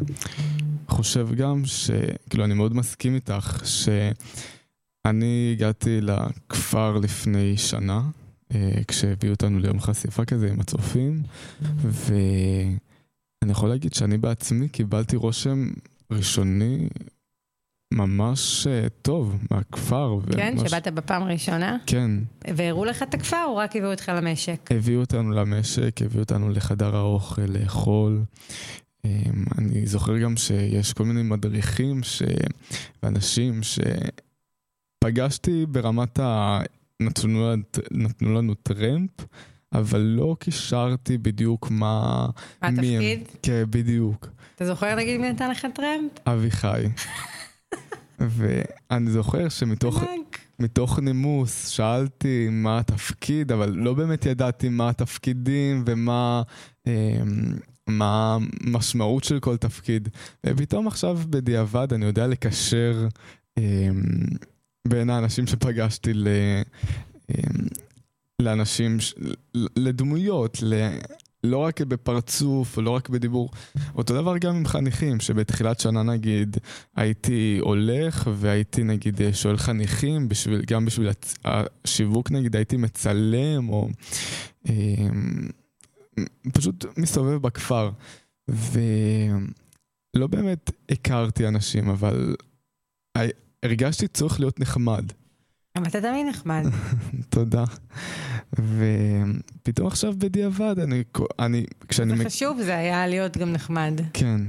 [0.96, 1.90] חושב גם ש...
[2.30, 8.02] כאילו, אני מאוד מסכים איתך שאני הגעתי לכפר לפני שנה,
[8.54, 11.22] אה, כשהביאו אותנו ליום חשיפה כזה עם הצופים,
[11.60, 12.78] ואני
[13.52, 15.68] יכול להגיד שאני בעצמי קיבלתי רושם
[16.10, 16.88] ראשוני
[17.94, 20.18] ממש אה, טוב מהכפר.
[20.36, 20.54] כן?
[20.58, 22.10] וממש- שבאת בפעם הראשונה, כן,
[22.56, 24.72] והראו לך את הכפר, או רק הביאו אותך למשק?
[24.72, 28.22] הביאו אותנו למשק, הביאו אותנו לחדר האוכל לאכול.
[29.06, 32.22] אמ, אני זוכר גם שיש כל מיני מדריכים ש...
[33.02, 33.60] ואנשים
[35.02, 36.58] שפגשתי ברמת ה...
[37.02, 39.10] נתנו, לנו- נתנו לנו טרמפ,
[39.72, 42.26] אבל לא קישרתי בדיוק מה...
[42.62, 42.68] מה.
[42.68, 43.28] התפקיד?
[43.42, 44.28] כן, בדיוק.
[44.54, 46.28] אתה זוכר נגיד מי נתן לך טרמפ?
[46.28, 46.82] אביחי.
[48.18, 50.02] ואני זוכר שמתוך.
[50.58, 56.42] מתוך נימוס שאלתי מה התפקיד, אבל לא באמת ידעתי מה התפקידים ומה
[56.86, 56.92] אמ,
[57.86, 60.08] מה המשמעות של כל תפקיד.
[60.46, 63.08] ופתאום עכשיו בדיעבד אני יודע לקשר
[63.58, 64.02] אמ,
[64.88, 66.28] בין האנשים שפגשתי ל...
[67.30, 67.66] אמ,
[68.42, 69.14] לאנשים, ש-
[69.54, 70.88] לדמויות, ל...
[71.44, 73.50] לא רק בפרצוף, לא רק בדיבור.
[73.94, 76.56] אותו דבר גם עם חניכים, שבתחילת שנה נגיד
[76.96, 81.10] הייתי הולך והייתי נגיד שואל חניכים, בשביל, גם בשביל
[81.44, 83.88] השיווק נגיד הייתי מצלם, או
[84.68, 85.48] אמ,
[86.52, 87.90] פשוט מסתובב בכפר.
[88.48, 92.36] ולא באמת הכרתי אנשים, אבל
[93.62, 95.12] הרגשתי צורך להיות נחמד.
[95.76, 96.64] אבל אתה תמיד נחמד.
[97.30, 97.64] תודה.
[98.52, 101.02] ופתאום עכשיו בדיעבד, אני,
[101.38, 102.16] אני כשאני...
[102.16, 104.00] זה חשוב, זה היה להיות גם נחמד.
[104.12, 104.40] כן.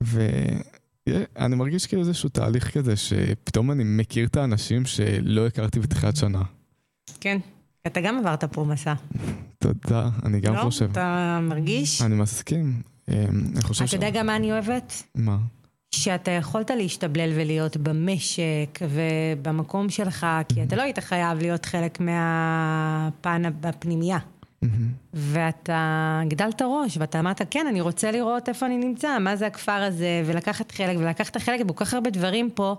[0.00, 6.42] ואני מרגיש כאילו איזשהו תהליך כזה, שפתאום אני מכיר את האנשים שלא הכרתי בתחילת שנה.
[7.20, 7.38] כן.
[7.86, 8.94] אתה גם עברת פה מסע.
[9.58, 10.60] תודה, אני גם לא?
[10.60, 10.90] חושב.
[10.90, 12.02] אתה מרגיש?
[12.02, 12.82] אני מסכים.
[13.08, 13.14] אמ,
[13.54, 15.02] אני חושב אתה יודע גם מה אני אוהבת?
[15.14, 15.36] מה?
[15.90, 23.42] שאתה יכולת להשתבלל ולהיות במשק ובמקום שלך, כי אתה לא היית חייב להיות חלק מהפן
[23.62, 24.18] הפנימייה.
[24.62, 24.88] מהמם.
[25.14, 29.72] ואתה הגדלת ראש, ואתה אמרת, כן, אני רוצה לראות איפה אני נמצא, מה זה הכפר
[29.72, 32.76] הזה, ולקחת חלק, ולקחת חלק בכל כך הרבה דברים פה,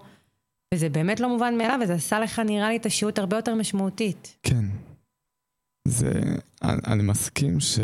[0.73, 4.37] וזה באמת לא מובן מאליו, וזה עשה לך, נראה לי, את השהות הרבה יותר משמעותית.
[4.43, 4.65] כן.
[5.89, 6.11] זה...
[6.63, 7.79] אני, מסכים ש...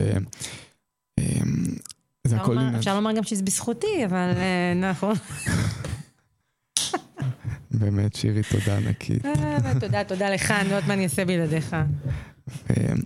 [1.20, 1.66] אמ,
[2.28, 2.76] זה הכל עניין.
[2.76, 5.16] אפשר לומר גם שזה בזכותי, אבל אה, נכון.
[7.72, 9.26] באמת, שירי, תודה ענקית.
[9.26, 11.76] אה, תודה, תודה לך, אני לא יודעת מה אני אעשה בלעדיך.
[12.70, 12.98] אמ,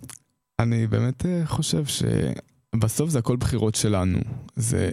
[0.60, 4.20] אני באמת אה, חושב שבסוף זה הכל בחירות שלנו.
[4.56, 4.90] זה...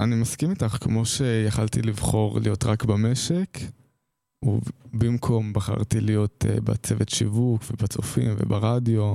[0.00, 3.58] אני מסכים איתך, כמו שיכלתי לבחור להיות רק במשק,
[4.42, 9.14] ובמקום בחרתי להיות אה, בצוות שיווק ובצופים וברדיו,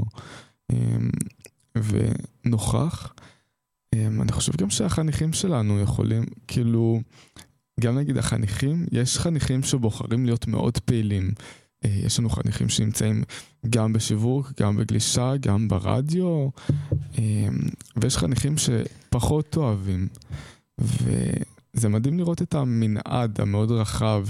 [0.71, 1.09] אמ,
[1.75, 3.13] ונוכח.
[3.95, 6.99] אמ, אני חושב גם שהחניכים שלנו יכולים, כאילו,
[7.79, 11.31] גם נגיד החניכים, יש חניכים שבוחרים להיות מאוד פעילים.
[11.85, 13.23] אה, יש לנו חניכים שנמצאים
[13.69, 16.49] גם בשיווק, גם בגלישה, גם ברדיו,
[17.17, 17.57] אמ,
[17.97, 20.07] ויש חניכים שפחות אוהבים.
[20.77, 24.25] וזה מדהים לראות את המנעד המאוד רחב,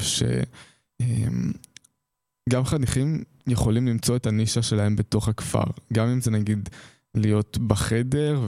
[1.02, 5.64] שגם חניכים יכולים למצוא את הנישה שלהם בתוך הכפר.
[5.94, 6.70] גם אם זה נגיד
[7.16, 8.42] להיות בחדר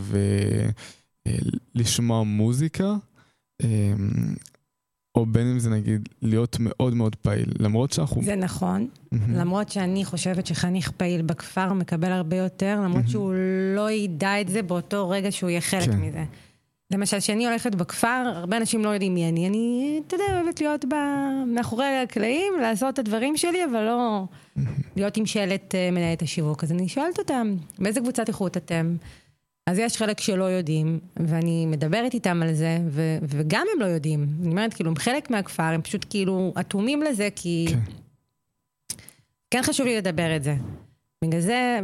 [1.76, 2.96] ולשמוע מוזיקה,
[3.64, 4.36] אמ,
[5.16, 7.54] או בין אם זה נגיד להיות מאוד מאוד פעיל.
[7.60, 8.24] למרות שאנחנו...
[8.24, 8.88] זה נכון.
[9.12, 13.34] למרות שאני חושבת שחניך פעיל בכפר מקבל הרבה יותר, למרות שהוא
[13.76, 16.00] לא ידע את זה באותו רגע שהוא יהיה חלק כן.
[16.00, 16.26] מזה.
[16.91, 19.47] למשל, כשאני הולכת בכפר, הרבה אנשים לא יודעים מי אני.
[19.47, 20.95] אני, אתה יודע, אוהבת להיות ב...
[21.47, 24.25] מאחורי הקלעים, לעשות את הדברים שלי, אבל לא
[24.95, 26.63] להיות עם שלט אה, מנהלת השיווק.
[26.63, 28.95] אז אני שואלת אותם, באיזה קבוצת איכות אתם?
[29.67, 34.28] אז יש חלק שלא יודעים, ואני מדברת איתם על זה, ו- וגם הם לא יודעים.
[34.41, 37.65] אני אומרת, כאילו, הם חלק מהכפר, הם פשוט כאילו אטומים לזה, כי...
[37.69, 37.80] כן.
[39.52, 40.56] כן חשוב לי לדבר את זה.
[41.23, 41.80] בגלל זה,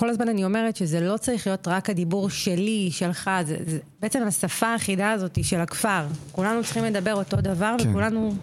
[0.00, 4.22] וכל הזמן אני אומרת שזה לא צריך להיות רק הדיבור שלי, שלך, זה, זה בעצם
[4.22, 6.06] השפה האחידה הזאת של הכפר.
[6.32, 7.90] כולנו צריכים לדבר אותו דבר, כן.
[7.90, 8.34] וכולנו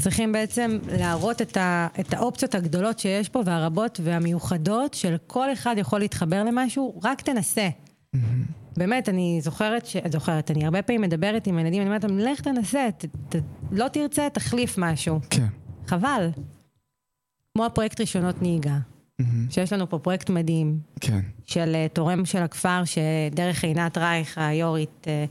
[0.00, 5.74] צריכים בעצם להראות את, ה, את האופציות הגדולות שיש פה, והרבות והמיוחדות, של כל אחד
[5.78, 7.68] יכול להתחבר למשהו, רק תנסה.
[8.76, 9.96] באמת, אני זוכרת, ש...
[10.12, 13.36] זוכרת, אני הרבה פעמים מדברת עם הילדים, אני אומרת להם, לך תנסה, ת, ת,
[13.72, 15.20] לא תרצה, תחליף משהו.
[15.30, 15.46] כן.
[15.86, 16.28] חבל.
[17.54, 18.78] כמו הפרויקט ראשונות נהיגה.
[19.50, 21.20] שיש לנו פה פרויקט מדהים כן.
[21.44, 25.24] של אה, תורם של הכפר, שדרך עינת רייך, היו"רית, אה,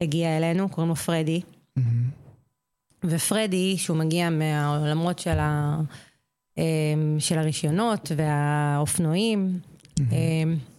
[0.00, 1.40] הגיע אלינו, קוראים לו פרדי.
[1.76, 2.18] מהמם.
[3.04, 5.80] ופרדי, שהוא מגיע מהעולמות של, ה,
[6.58, 6.64] אה,
[7.18, 9.58] של הרישיונות והאופנועים,
[10.12, 10.16] אה,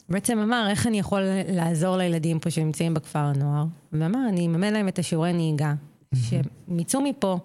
[0.09, 3.65] בעצם אמר, איך אני יכול לעזור לילדים פה שנמצאים בכפר הנוער?
[3.93, 5.73] ואמר, אני אממן להם את השיעורי נהיגה,
[6.15, 7.39] שהם יצאו מפה,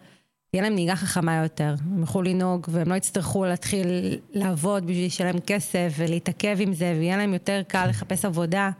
[0.54, 3.86] תהיה להם נהיגה חכמה יותר, הם יוכלו לנהוג והם לא יצטרכו להתחיל
[4.32, 8.70] לעבוד בשביל לשלם כסף ולהתעכב עם זה, ויהיה להם יותר קל לחפש עבודה.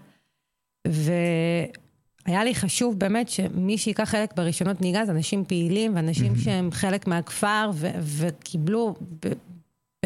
[0.87, 7.07] והיה לי חשוב באמת שמי שייקח חלק ברישיונות נהיגה זה אנשים פעילים ואנשים שהם חלק
[7.07, 8.95] מהכפר ו- וקיבלו
[9.27, 9.33] ב-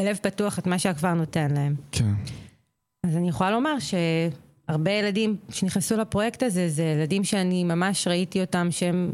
[0.00, 1.74] בלב פתוח את מה שהכפר נותן להם.
[1.92, 2.12] כן.
[3.06, 8.68] אז אני יכולה לומר שהרבה ילדים שנכנסו לפרויקט הזה, זה ילדים שאני ממש ראיתי אותם
[8.70, 9.10] שהם,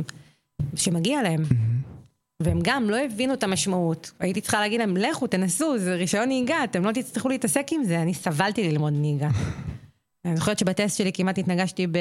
[0.75, 1.43] שמגיע להם.
[2.45, 4.13] והם גם לא הבינו את המשמעות.
[4.21, 8.03] הייתי צריכה להגיד להם, לכו, תנסו, זה רישיון נהיגה, אתם לא תצטרכו להתעסק עם זה.
[8.03, 9.29] אני סבלתי ללמוד נהיגה.
[10.25, 11.99] אני זוכרת שבטסט שלי כמעט התנגשתי ב...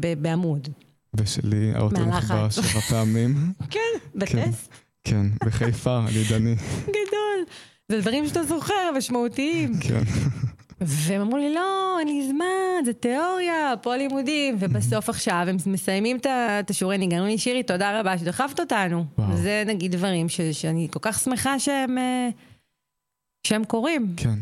[0.00, 0.22] ב...
[0.22, 0.68] בעמוד.
[1.14, 2.04] ושלי האוטו.
[2.04, 3.52] נחבא שבע פעמים.
[3.70, 3.80] כן,
[4.14, 4.72] בטסט.
[5.04, 6.54] כן, בחיפה, על ידני.
[6.98, 7.44] גדול.
[7.88, 9.72] זה דברים שאתה זוכר, משמעותיים.
[9.80, 10.02] כן.
[10.80, 14.56] והם אמרו לי, לא, אין לי זמן, זה תיאוריה, פה לימודים.
[14.58, 16.16] ובסוף עכשיו הם מסיימים
[16.60, 19.04] את השיעורי נהיגה, אומרים לי, שירי, תודה רבה שדחפת אותנו.
[19.18, 19.36] וואו.
[19.36, 22.28] זה נגיד דברים ש- שאני כל כך שמחה שהם, אה,
[23.46, 24.14] שהם קורים.
[24.16, 24.38] כן,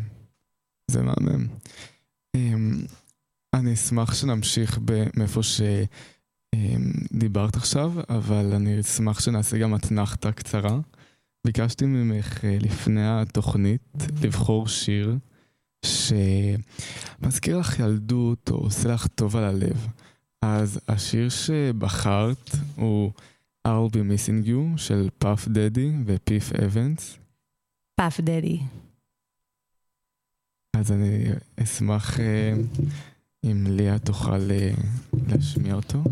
[0.91, 1.47] זה מהמם.
[2.35, 2.71] אמ,
[3.53, 4.79] אני אשמח שנמשיך
[5.17, 5.41] מאיפה
[6.53, 10.79] שדיברת עכשיו, אבל אני אשמח שנעשה גם אתנחתה קצרה.
[11.47, 13.81] ביקשתי ממך אה, לפני התוכנית
[14.23, 15.17] לבחור שיר
[15.85, 19.87] שמזכיר לך ילדות או עושה לך טוב על הלב.
[20.41, 23.11] אז השיר שבחרת הוא
[23.67, 27.17] I'll be missing you של פאף דדי ופיף אבנס.
[27.95, 28.59] פאף דדי.
[30.75, 31.25] אז אני
[31.63, 32.53] אשמח אה,
[33.43, 34.71] אם ליה תוכל אה,
[35.27, 36.03] להשמיע אותו.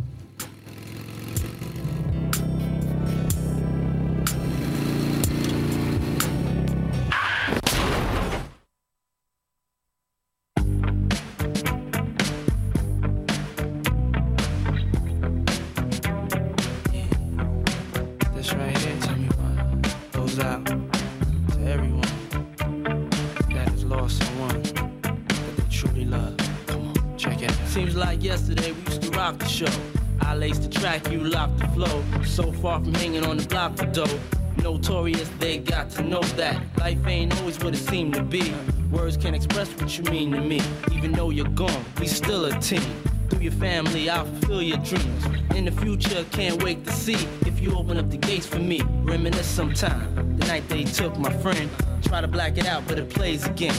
[42.65, 42.81] Team.
[43.29, 45.25] Through your family, I'll fulfill your dreams.
[45.55, 48.81] In the future, can't wait to see if you open up the gates for me.
[49.03, 50.37] Reminisce sometime.
[50.37, 51.69] The night they took my friend.
[52.01, 53.75] Try to black it out, but it plays again.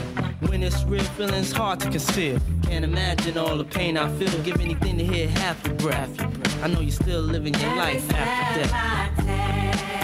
[0.49, 2.38] When it's real, feeling's hard to conceal.
[2.62, 4.42] Can't imagine all the pain I feel.
[4.42, 6.62] Give anything to hear half your breath.
[6.62, 9.95] I know you're still living your life after death.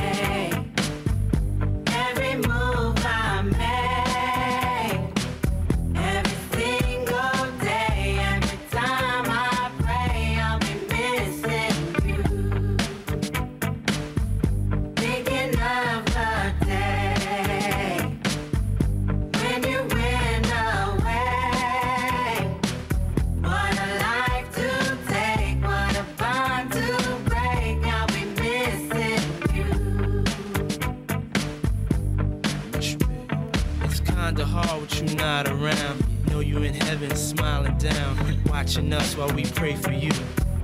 [38.72, 40.10] Watching us while we pray for you.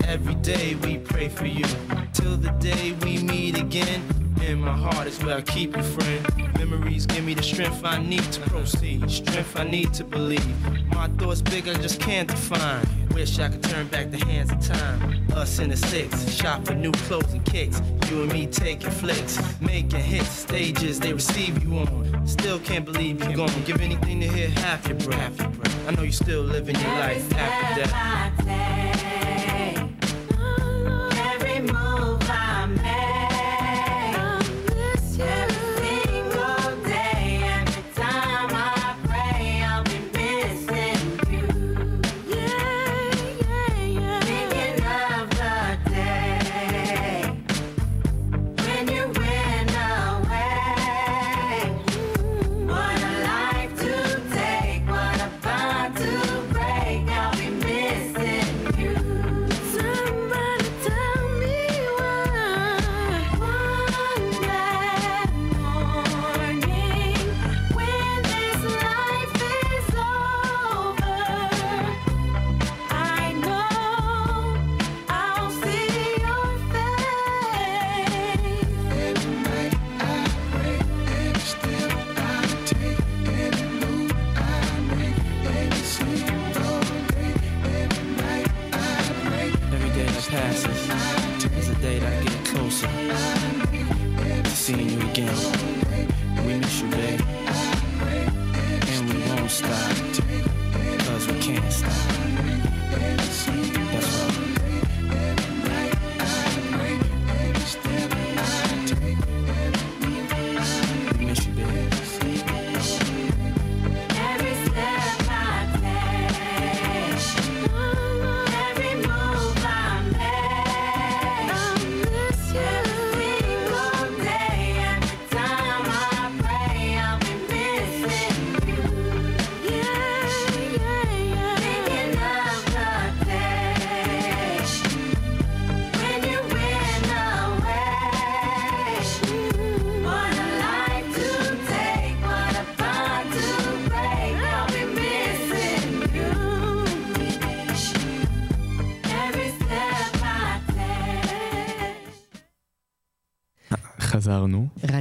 [0.04, 1.66] Every day we pray for you.
[2.14, 4.02] Till the day we meet again,
[4.40, 6.56] In my heart is where I keep you, friend.
[6.56, 10.48] Memories give me the strength I need to proceed, strength I need to believe.
[10.94, 12.86] My thoughts big, I just can't define.
[13.12, 15.26] Wish I could turn back the hands of time.
[15.34, 17.82] Us in the six, shop for new clothes and kicks.
[18.08, 22.26] You and me taking flicks, making hits, stages they receive you on.
[22.26, 23.62] Still can't believe you're gone.
[23.66, 25.57] Give anything to hear half your breath.
[25.88, 28.87] I know you're still living your life after death.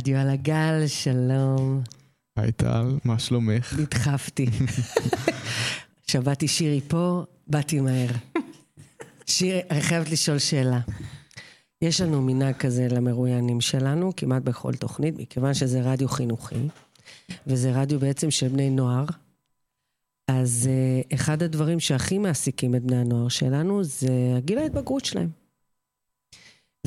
[0.08, 1.82] רדיו על הגל, שלום.
[2.38, 3.80] היי טל, מה שלומך?
[3.80, 4.45] נדחפתי.
[6.12, 8.10] שמעתי שירי פה, באתי מהר.
[9.26, 10.80] שירי, אני חייבת לשאול שאלה.
[11.82, 16.68] יש לנו מנהג כזה למרואיינים שלנו, כמעט בכל תוכנית, מכיוון שזה רדיו חינוכי,
[17.47, 19.05] וזה רדיו בעצם של בני נוער,
[20.28, 25.47] אז uh, אחד הדברים שהכי מעסיקים את בני הנוער שלנו זה הגיל ההתבגרות שלהם.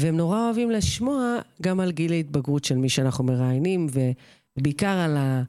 [0.01, 3.87] והם נורא אוהבים לשמוע גם על גיל ההתבגרות של מי שאנחנו מראיינים,
[4.57, 5.43] ובעיקר על, ה,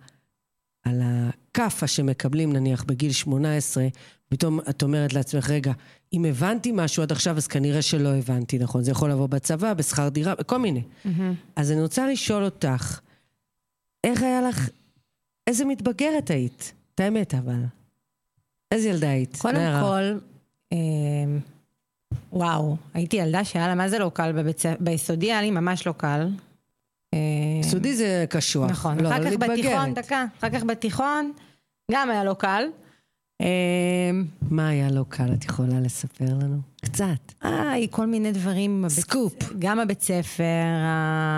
[0.83, 3.87] על הכאפה שמקבלים נניח בגיל 18,
[4.29, 5.71] פתאום את אומרת לעצמך, רגע,
[6.13, 8.83] אם הבנתי משהו עד עכשיו, אז כנראה שלא הבנתי, נכון?
[8.83, 10.83] זה יכול לבוא בצבא, בשכר דירה, בכל מיני.
[11.55, 12.99] אז אני רוצה לשאול אותך,
[14.03, 14.69] איך היה לך,
[15.47, 16.73] איזה מתבגרת היית?
[16.95, 17.63] את האמת אבל.
[18.71, 19.37] איזה ילדה היית?
[19.37, 19.81] קודם נערה.
[19.81, 20.19] כל,
[20.73, 20.77] אה,
[22.33, 25.87] וואו, הייתי ילדה שהיה לה מה זה לא קל בבית ספר, ביסודי היה לי ממש
[25.87, 26.27] לא קל.
[27.13, 27.19] אה,
[27.63, 28.71] סודי זה קשוח.
[28.71, 29.93] נכון, לא, אחר אבל כך בתיכון.
[29.93, 31.31] דקה, אחר כך בתיכון,
[31.91, 32.63] גם היה לא קל.
[33.41, 34.11] אה,
[34.49, 35.33] מה היה לא קל?
[35.33, 36.57] את יכולה לספר לנו?
[36.85, 37.05] קצת.
[37.45, 37.51] אה,
[37.89, 38.85] כל מיני דברים.
[38.89, 39.33] סקופ.
[39.59, 40.43] גם בבית ספר,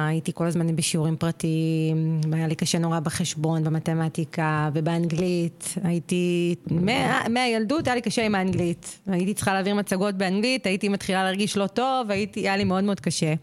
[0.07, 5.73] הייתי כל הזמן בשיעורים פרטיים, היה לי קשה נורא בחשבון, במתמטיקה ובאנגלית.
[5.83, 8.99] הייתי, מה- מהילדות היה לי קשה עם האנגלית.
[9.07, 13.33] הייתי צריכה להעביר מצגות באנגלית, הייתי מתחילה להרגיש לא טוב, היה לי מאוד מאוד קשה.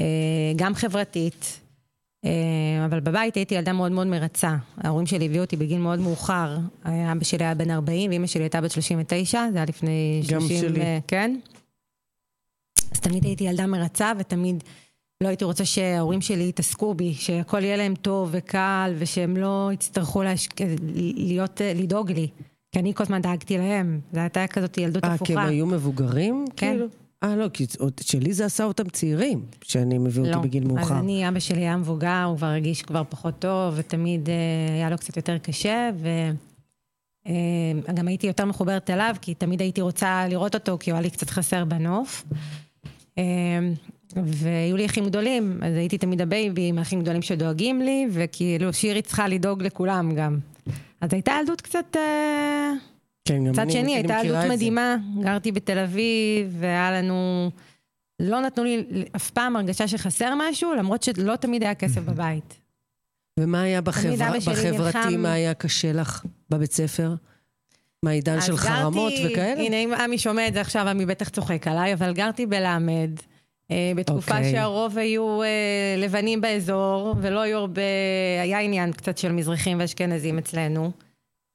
[0.00, 0.04] אה,
[0.56, 1.58] גם חברתית.
[2.24, 4.56] אה, אבל בבית הייתי ילדה מאוד מאוד מרצה.
[4.78, 6.58] ההורים שלי הביאו אותי בגיל מאוד מאוחר.
[6.84, 10.60] אבא שלי היה בן 40 ואימא שלי הייתה בת 39, זה היה לפני גם 30...
[10.60, 10.80] שלי.
[10.80, 11.36] אה, כן?
[12.92, 14.64] אז תמיד הייתי ילדה מרצה, ותמיד
[15.22, 20.22] לא הייתי רוצה שההורים שלי יתעסקו בי, שהכל יהיה להם טוב וקל, ושהם לא יצטרכו
[20.22, 20.48] להש...
[21.16, 22.28] להיות, אה, לדאוג לי.
[22.72, 24.00] כי אני כל הזמן דאגתי להם.
[24.12, 25.42] זו הייתה כזאת ילדות אה, כי הפוכה.
[25.42, 26.44] הם היו מבוגרים?
[26.56, 26.72] כן.
[26.72, 26.86] כאילו?
[27.22, 27.66] אה, לא, כי
[28.00, 30.68] שלי זה עשה אותם צעירים, שאני מביא אותי בגיל לא.
[30.68, 30.98] אז מאוחר.
[30.98, 34.34] אני, אבא שלי היה מבוגר, הוא כבר הרגיש כבר פחות טוב, ותמיד אה,
[34.74, 35.90] היה לו קצת יותר קשה,
[37.26, 41.10] וגם הייתי יותר מחוברת אליו, כי תמיד הייתי רוצה לראות אותו, כי הוא היה לי
[41.10, 42.24] קצת חסר בנוף.
[43.18, 43.24] אה,
[44.16, 48.72] והיו לי אחים גדולים, אז הייתי תמיד ה baby עם האחים גדולים שדואגים לי, וכאילו
[48.72, 50.38] שירי צריכה לדאוג לכולם גם.
[51.00, 51.96] אז הייתה ילדות קצת...
[51.96, 52.72] אה,
[53.24, 54.54] כן, גם מצד אני- שני, אני הייתה מכירה ילדות את זה.
[54.54, 57.50] מדהימה, גרתי בתל אביב, והיה לנו
[58.20, 58.84] לא נתנו לי
[59.16, 62.54] אף פעם הרגשה שחסר משהו, למרות שלא תמיד היה כסף בבית.
[63.40, 65.14] ומה היה בחברה, בחברתי, נלחם.
[65.18, 67.14] מה היה קשה לך בבית ספר?
[68.02, 69.60] מהעידן של אז חרמות גרתי- וכאלה?
[69.62, 73.10] הנה, אם עמי שומע את זה עכשיו, עמי בטח צוחק עליי, אבל גרתי בלמד.
[73.70, 74.52] אה, בתקופה אוקיי.
[74.52, 75.48] שהרוב היו אה,
[75.98, 77.82] לבנים באזור, ולא היו הרבה,
[78.42, 80.90] היה עניין קצת של מזרחים ואשכנזים אצלנו.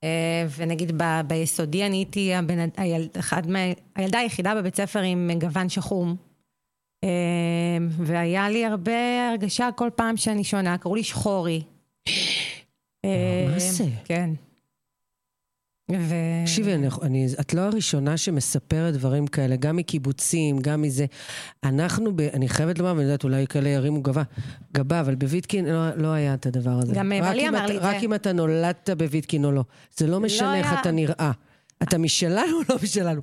[0.04, 3.60] אה, ונגיד ב, ביסודי אני הייתי הבן, היל, אחד מה,
[3.96, 6.16] הילדה היחידה בבית ספר עם גוון שחום.
[7.04, 11.62] אה, והיה לי הרבה הרגשה כל פעם שאני שונה, קראו לי שחורי.
[13.06, 13.86] אה, מה זה?
[14.06, 14.30] כן.
[15.92, 16.14] ו...
[16.46, 21.06] תקשיבי, אני, אני, את לא הראשונה שמספרת דברים כאלה, גם מקיבוצים, גם מזה.
[21.64, 24.24] אנחנו, ב, אני חייבת לומר, ואני יודעת, אולי כאלה ירימו גבה,
[24.74, 26.94] גבה, אבל בוויטקין לא, לא היה את הדבר הזה.
[26.96, 28.06] גם, אה, רק בעלי אם אמר אתה- לי את רק זה.
[28.06, 29.64] אם אתה נולדת בוויטקין או לא.
[29.98, 30.82] זה לא משנה איך היה.
[30.82, 31.32] אתה נראה.
[31.84, 33.22] אתה משלנו או לא משלנו?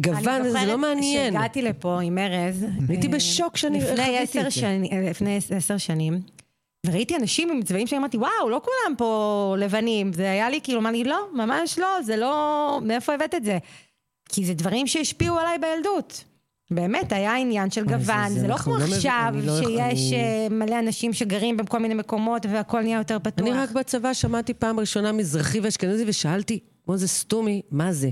[0.00, 1.20] גוון, זה לא מעניין.
[1.20, 2.64] אני זוכרת שהגעתי לפה עם ארז.
[2.88, 5.80] הייתי אה, בשוק שאני לפני חוויתי עשר את.
[5.80, 6.20] שנים,
[6.86, 10.12] אה, וראיתי אנשים עם צבעים שאמרתי, וואו, לא כולם פה לבנים.
[10.12, 12.80] זה היה לי כאילו, אמרתי, לא, ממש לא, זה לא...
[12.84, 13.58] מאיפה הבאת את זה?
[14.28, 16.24] כי זה דברים שהשפיעו עליי בילדות.
[16.70, 20.12] באמת, היה עניין של זה- גוון, זה זה לא אנחנו כמו לא עכשיו, לא- שיש
[20.12, 23.46] אני- אה, מלא אנשים שגרים בכל מיני מקומות והכל נהיה יותר פתוח.
[23.46, 28.08] אני רק בצבא שמעתי פעם ראשונה מזרחי ואשכנזי ושאלתי, כמו זה סתומי, מה זה?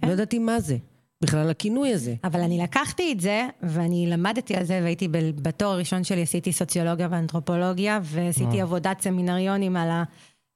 [0.00, 0.06] כן.
[0.08, 0.76] לא ידעתי מה זה.
[1.22, 2.14] בכלל הכינוי הזה.
[2.24, 7.08] אבל אני לקחתי את זה, ואני למדתי על זה, והייתי בתואר הראשון שלי, עשיתי סוציולוגיה
[7.10, 8.62] ואנתרופולוגיה, ועשיתי וואו.
[8.62, 9.88] עבודת סמינריונים על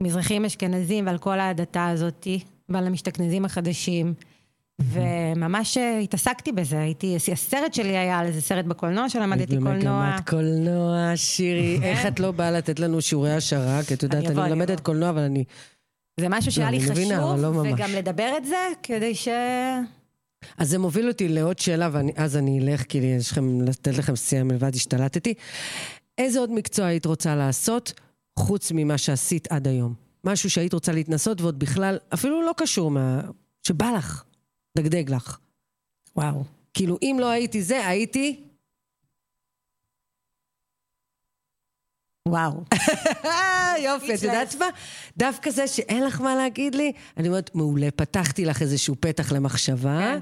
[0.00, 4.14] המזרחים אשכנזים ועל כל ההדתה הזאתי, ועל המשתכנזים החדשים.
[4.80, 9.72] וממש אה, התעסקתי בזה, הייתי, הסרט שלי היה על איזה סרט בקולנוע שלמדתי קולנוע.
[9.74, 11.78] במגמת קולנוע, שירי.
[11.80, 11.86] כן.
[11.86, 13.80] איך את לא באה לתת לנו שיעורי העשרה?
[13.86, 14.80] כי את יודעת, אני מלמדת.
[14.80, 15.44] קולנוע, אבל אני...
[16.20, 17.48] זה משהו שהיה לא, לי מבינה, חשוב, לא.
[17.48, 19.28] וגם לדבר את זה, כדי ש...
[20.58, 24.44] אז זה מוביל אותי לעוד שאלה, ואז אני אלך, כי יש לכם, לתת לכם סייע
[24.44, 25.34] מלבד השתלטתי.
[26.18, 27.92] איזה עוד מקצוע היית רוצה לעשות,
[28.38, 29.94] חוץ ממה שעשית עד היום?
[30.24, 33.20] משהו שהיית רוצה להתנסות, ועוד בכלל, אפילו לא קשור מה...
[33.62, 34.24] שבא לך,
[34.78, 35.38] דגדג לך.
[36.16, 36.44] וואו.
[36.74, 38.45] כאילו, אם לא הייתי זה, הייתי...
[42.26, 42.64] וואו.
[43.84, 44.66] יופי, את יודעת מה?
[45.16, 49.98] דווקא זה שאין לך מה להגיד לי, אני אומרת, מעולה, פתחתי לך איזשהו פתח למחשבה.
[49.98, 50.18] כן.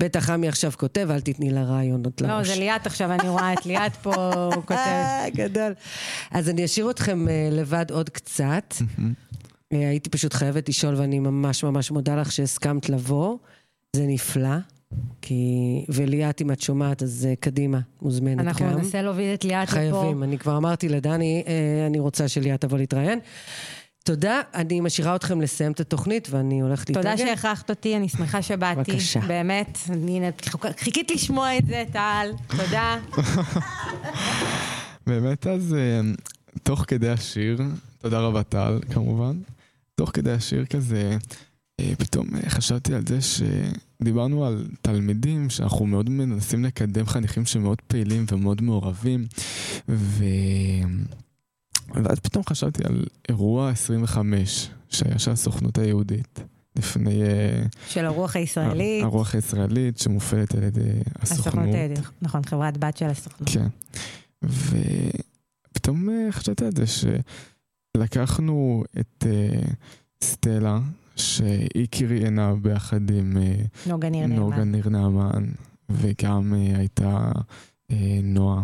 [0.00, 2.48] בטח עמי עכשיו כותב, אל תתני לה רעיונות לראש.
[2.48, 4.14] לא, זה ליאת עכשיו, אני רואה את ליאת פה.
[4.70, 5.74] אה, גדול.
[6.30, 8.74] אז אני אשאיר אתכם אה, לבד עוד קצת.
[9.72, 13.38] אה, הייתי פשוט חייבת לשאול, ואני ממש ממש מודה לך שהסכמת לבוא.
[13.96, 14.56] זה נפלא.
[15.22, 15.84] כי...
[15.88, 18.48] וליאת, אם את שומעת, אז אה, קדימה, מוזמנת גם.
[18.48, 19.72] אנחנו ננסה להוביל את ליאת לפה.
[19.72, 20.22] חייבים.
[20.22, 23.18] אני כבר אמרתי לדני, אה, אני רוצה שליאת תבוא להתראיין.
[24.04, 27.16] תודה, אני משאירה אתכם לסיים את התוכנית, ואני הולכת להתרגל.
[27.16, 28.92] תודה שהכרחת אותי, אני שמחה שבאתי.
[28.92, 29.20] בבקשה.
[29.20, 30.20] באמת, אני
[30.78, 32.30] חיכית לשמוע את זה, טל.
[32.48, 32.98] תודה.
[35.06, 36.00] באמת אז אה,
[36.62, 37.58] תוך כדי השיר,
[37.98, 39.36] תודה רבה טל כמובן,
[39.94, 41.16] תוך כדי השיר כזה,
[41.98, 43.20] פתאום חשבתי על זה
[44.02, 49.26] שדיברנו על תלמידים שאנחנו מאוד מנסים לקדם חניכים שמאוד פעילים ומאוד מעורבים,
[49.88, 50.24] ו...
[51.94, 56.40] ואז פתאום חשבתי על אירוע 25 שהיה של הסוכנות היהודית.
[56.76, 59.04] לפני אה, של הרוח הישראלית.
[59.04, 61.74] הרוח הישראלית שמופעלת על ידי הסוכנות הסוכנות.
[61.74, 62.04] היהודית.
[62.22, 63.48] נכון, חברת בת של הסוכנות.
[63.48, 63.66] כן.
[64.42, 66.84] ופתאום אה, חשבתי על זה
[67.96, 69.60] שלקחנו את אה,
[70.24, 70.78] סטלה,
[71.16, 73.54] שהיא קריינה ביחד עם אה,
[73.86, 74.72] נוגה ניר נוגה נאמן.
[74.72, 75.44] ניר נאמן,
[75.88, 77.32] וגם אה, הייתה
[77.90, 78.62] אה, נועה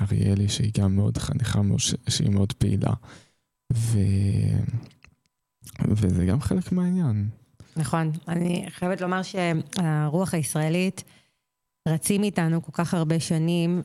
[0.00, 1.60] אריאלי, שהיא גם מאוד חניכה,
[2.08, 2.92] שהיא מאוד פעילה.
[3.72, 3.98] ו...
[5.88, 7.28] וזה גם חלק מהעניין.
[7.76, 8.10] נכון.
[8.28, 11.04] אני חייבת לומר שהרוח הישראלית
[11.88, 13.82] רצים איתנו כל כך הרבה שנים,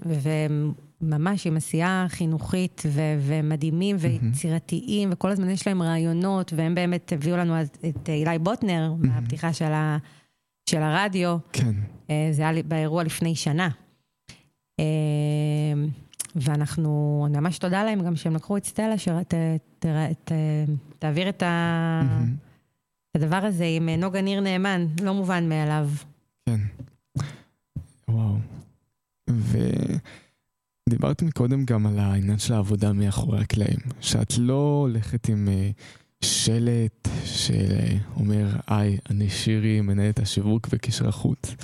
[1.02, 7.38] וממש עם עשייה חינוכית, ו- ומדהימים ויצירתיים, וכל הזמן יש להם רעיונות, והם באמת הביאו
[7.38, 9.98] לנו את אילי בוטנר, מהפתיחה של, ה-
[10.70, 11.38] של הרדיו.
[11.54, 11.72] כן.
[12.10, 13.70] אה, זה היה באירוע לפני שנה.
[14.80, 14.86] אה,
[16.36, 19.30] ואנחנו, ממש תודה להם גם שהם לקחו את סטלה, שתעביר
[21.30, 22.02] את, ה...
[23.16, 25.90] הדבר הזה עם אה, נוגה ניר נאמן, לא מובן מאליו.
[26.46, 26.60] כן.
[28.08, 28.36] וואו.
[30.90, 35.70] ודיברת מקודם גם על העניין של העבודה מאחורי הקלעים, שאת לא הולכת עם אה,
[36.22, 41.56] שלט שאומר, היי, אני שירי, מנהלת השיווק וקשר החוץ.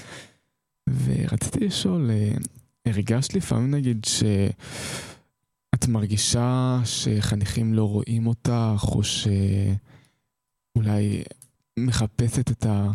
[0.90, 2.32] ורציתי לשאול, אה,
[2.86, 9.94] הרגשת לפעמים נגיד שאת מרגישה שחניכים לא רואים אותך, או שאולי
[11.80, 12.92] מחפשת את ה...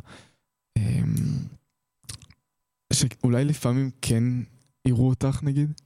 [2.92, 4.24] שאולי לפעמים כן
[4.86, 5.80] יראו אותך נגיד?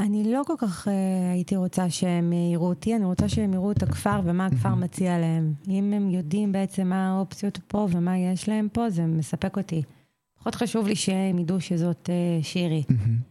[0.00, 0.92] אני לא כל כך אה,
[1.32, 5.54] הייתי רוצה שהם יראו אותי, אני רוצה שהם יראו את הכפר ומה הכפר מציע להם.
[5.68, 9.82] אם הם יודעים בעצם מה האופציות פה ומה יש להם פה, זה מספק אותי.
[10.38, 12.82] פחות חשוב לי שהם ידעו שזאת אה, שירי.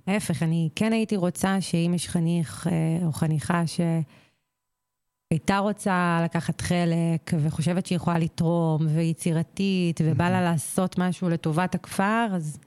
[0.07, 7.31] ההפך, אני כן הייתי רוצה שאם יש חניך אה, או חניכה שהייתה רוצה לקחת חלק
[7.39, 12.57] וחושבת שהיא יכולה לתרום ויצירתית ובא לה לעשות משהו לטובת הכפר, אז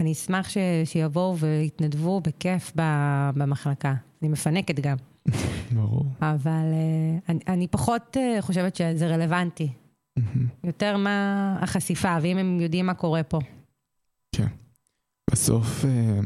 [0.00, 0.56] אני אשמח ש...
[0.84, 2.72] שיבואו ויתנדבו בכיף
[3.34, 3.94] במחלקה.
[4.22, 4.96] אני מפנקת גם,
[5.74, 6.06] ברור.
[6.20, 9.72] אבל אה, אני, פחות אה, חושבת שזה רלוונטי.
[10.16, 10.46] מהמם.
[10.64, 13.38] יותר מה החשיפה, ואם הם יודעים מה קורה פה.
[15.30, 16.20] בסוף, אה,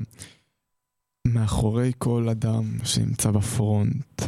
[1.26, 4.22] מאחורי כל אדם שנמצא בפרונט,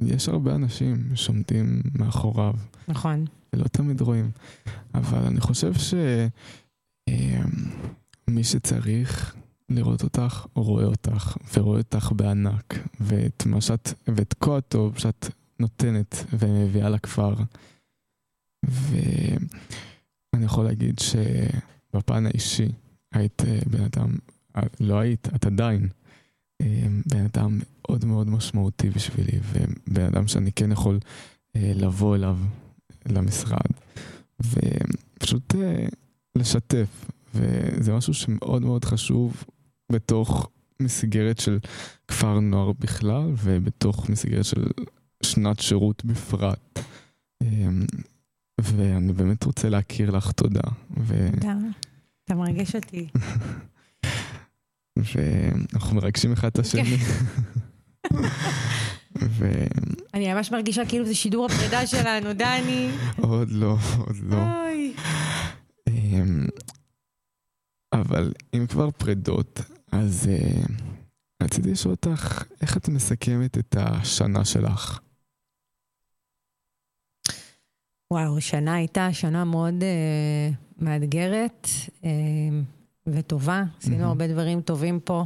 [0.00, 2.54] יש הרבה אנשים שעומדים מאחוריו,
[2.88, 3.24] נכון.
[3.52, 4.30] ולא תמיד רואים.
[4.94, 5.72] אבל אני חושב
[7.10, 9.34] שמי שצריך
[9.68, 15.26] לראות אותך, רואה אותך, ורואה אותך בענק, ואת מה שאת, ואת כל הטוב שאת
[15.60, 17.34] נותנת ומביאה לכפר.
[18.64, 22.68] ואני יכול להגיד שבפן האישי,
[23.12, 24.16] היית אה, בן אדם,
[24.56, 25.88] אה, לא היית, את עדיין
[26.62, 30.98] אה, בן אדם מאוד מאוד משמעותי בשבילי, ובן אדם שאני כן יכול
[31.56, 32.38] לבוא אליו
[33.06, 33.70] למשרד,
[34.40, 35.54] ופשוט
[36.36, 39.44] לשתף, וזה משהו שמאוד מאוד חשוב
[39.92, 40.48] בתוך
[40.82, 41.58] מסגרת של
[42.08, 44.64] כפר נוער בכלל, ובתוך מסגרת של
[45.22, 46.78] שנת שירות בפרט.
[47.42, 47.68] אה,
[48.60, 50.70] ואני באמת רוצה להכיר לך תודה.
[50.96, 51.28] ו...
[51.38, 51.52] אתה,
[52.24, 53.08] אתה מרגש אותי.
[55.14, 56.96] ואנחנו מרגשים אחד את השני.
[60.14, 62.90] אני ממש מרגישה כאילו זה שידור הפרידה שלנו, דני.
[63.18, 64.36] ועוד לא, עוד לא.
[65.88, 66.46] אמ,
[67.92, 69.60] אבל אם כבר פרדות,
[69.92, 70.62] אז אה,
[71.42, 75.00] רציתי לשאול אותך, איך את מסכמת את השנה שלך?
[78.10, 81.68] וואו, שנה הייתה שנה מאוד אה, מאתגרת
[82.04, 82.10] אה,
[83.06, 83.64] וטובה.
[83.78, 84.08] עשינו מהמם.
[84.08, 85.24] הרבה דברים טובים פה.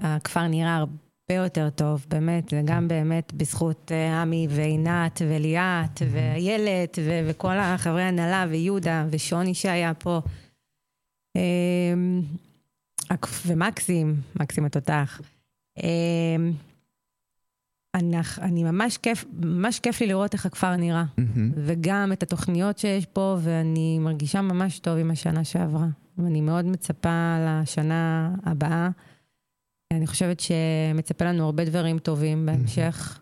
[0.00, 6.98] הכפר נראה הרבה יותר טוב, באמת, וגם באמת בזכות אה, עמי ועינת וליאת ואיילת
[7.28, 10.20] וכל החברי הנהלה ויהודה ושוני שהיה פה.
[13.12, 15.20] הכ- ומקסים, מקסים התותח.
[15.78, 16.36] אה,
[17.94, 21.04] אני, אני ממש כיף, ממש כיף לי לראות איך הכפר נראה.
[21.18, 21.52] מהמם.
[21.56, 25.86] וגם את התוכניות שיש פה, ואני מרגישה ממש טוב עם השנה שעברה.
[26.18, 28.88] ואני מאוד מצפה לשנה הבאה.
[29.96, 33.20] אני חושבת שמצפה לנו הרבה דברים טובים בהמשך,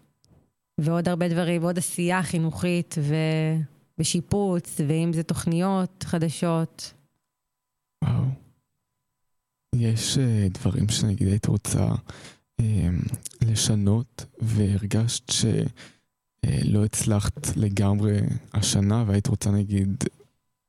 [0.81, 3.15] ועוד הרבה דברים, ועוד עשייה חינוכית ו...
[3.99, 6.93] ושיפוץ, ואם זה תוכניות חדשות.
[8.05, 8.25] וואו.
[9.75, 11.89] יש אה, דברים שנגיד היית רוצה
[12.61, 12.89] אה,
[13.43, 18.21] לשנות, והרגשת שלא הצלחת לגמרי
[18.55, 20.05] השנה, והיית רוצה נגיד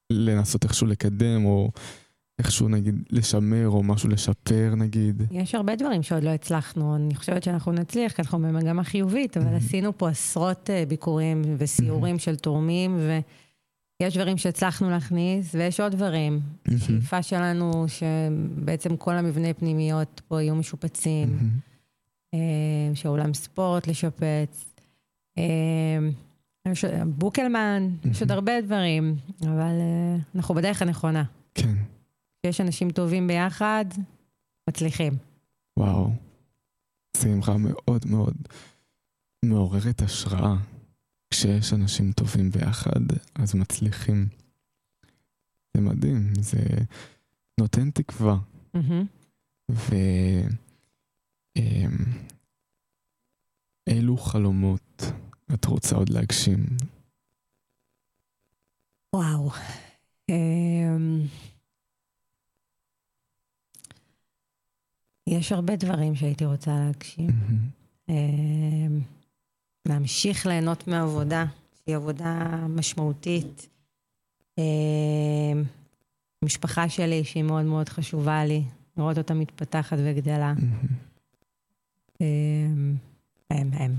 [0.09, 1.71] לנסות איכשהו לקדם, או
[2.39, 5.23] איכשהו נגיד לשמר, או משהו לשפר נגיד.
[5.31, 9.55] יש הרבה דברים שעוד לא הצלחנו, אני חושבת שאנחנו נצליח, כי אנחנו במגמה חיובית, אבל
[9.55, 12.97] עשינו פה עשרות אה, ביקורים וסיורים של תורמים,
[14.01, 16.39] ויש דברים שהצלחנו להכניס, ויש עוד דברים.
[16.67, 21.37] השאיפה שלנו שבעצם כל המבני פנימיות פה יהיו משופצים.
[22.33, 24.73] אה, שאולם ספורט לשפץ,
[25.37, 25.99] אה,
[27.05, 29.73] בוקלמן, יש עוד הרבה דברים, אבל
[30.35, 31.23] אנחנו בדרך הנכונה.
[31.55, 31.73] כן,
[32.43, 33.85] כשיש אנשים טובים ביחד,
[34.69, 35.13] מצליחים.
[35.77, 36.09] וואו.
[37.17, 38.35] שמחה מאוד מאוד
[39.45, 40.55] מעוררת השראה.
[41.29, 43.01] כשיש אנשים טובים ביחד,
[43.35, 44.27] אז מצליחים.
[45.77, 46.59] זה מדהים, זה
[47.59, 48.37] נותן תקווה.
[48.73, 49.05] מהמם.
[49.71, 49.95] ו...
[51.55, 51.89] אמ,
[54.17, 55.01] חלומות
[55.53, 56.65] את רוצה עוד להגשים?
[59.15, 59.49] וואו.
[60.29, 61.21] אמ,
[65.27, 67.27] יש הרבה דברים שהייתי רוצה להגשים.
[67.27, 67.59] מהמם.
[68.09, 69.01] אמ,
[69.87, 71.45] להמשיך ליהנות מהעבודה,
[71.75, 73.67] שהיא עבודה משמעותית.
[74.57, 75.63] אמ,
[76.43, 78.63] משפחה שלי, שהיא מאוד מאוד חשובה לי,
[78.97, 80.53] לראות אותה מתפתחת וגדלה.
[80.53, 80.87] מהמם.
[82.21, 82.95] אמ,
[83.49, 83.95] הם, הם.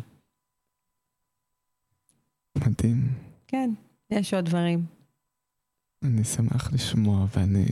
[2.59, 3.09] מדהים.
[3.47, 3.71] כן,
[4.11, 4.87] יש עוד דברים.
[6.03, 7.67] אני שמח לשמוע, ואני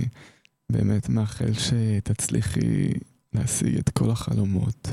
[0.71, 2.93] באמת מאחל שתצליחי
[3.35, 4.89] להשיג את כל החלומות.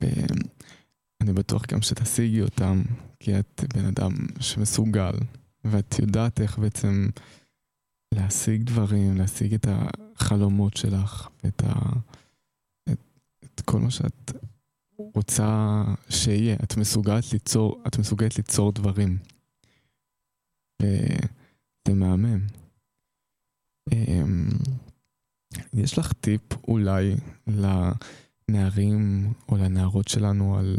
[0.00, 2.82] ואני בטוח גם שתשיגי אותם,
[3.20, 5.14] כי את בן אדם שמסוגל,
[5.64, 7.08] ואת יודעת איך בעצם
[8.14, 11.72] להשיג דברים, להשיג את החלומות שלך, ואת ה...
[12.92, 13.00] את,
[13.44, 14.32] את כל מה שאת
[14.98, 16.56] רוצה שיהיה.
[16.64, 19.18] את מסוגלת ליצור, את מסוגלת ליצור דברים.
[20.82, 22.40] וזה מהמם.
[25.74, 27.14] יש לך טיפ אולי
[27.46, 30.76] לנערים או לנערות שלנו על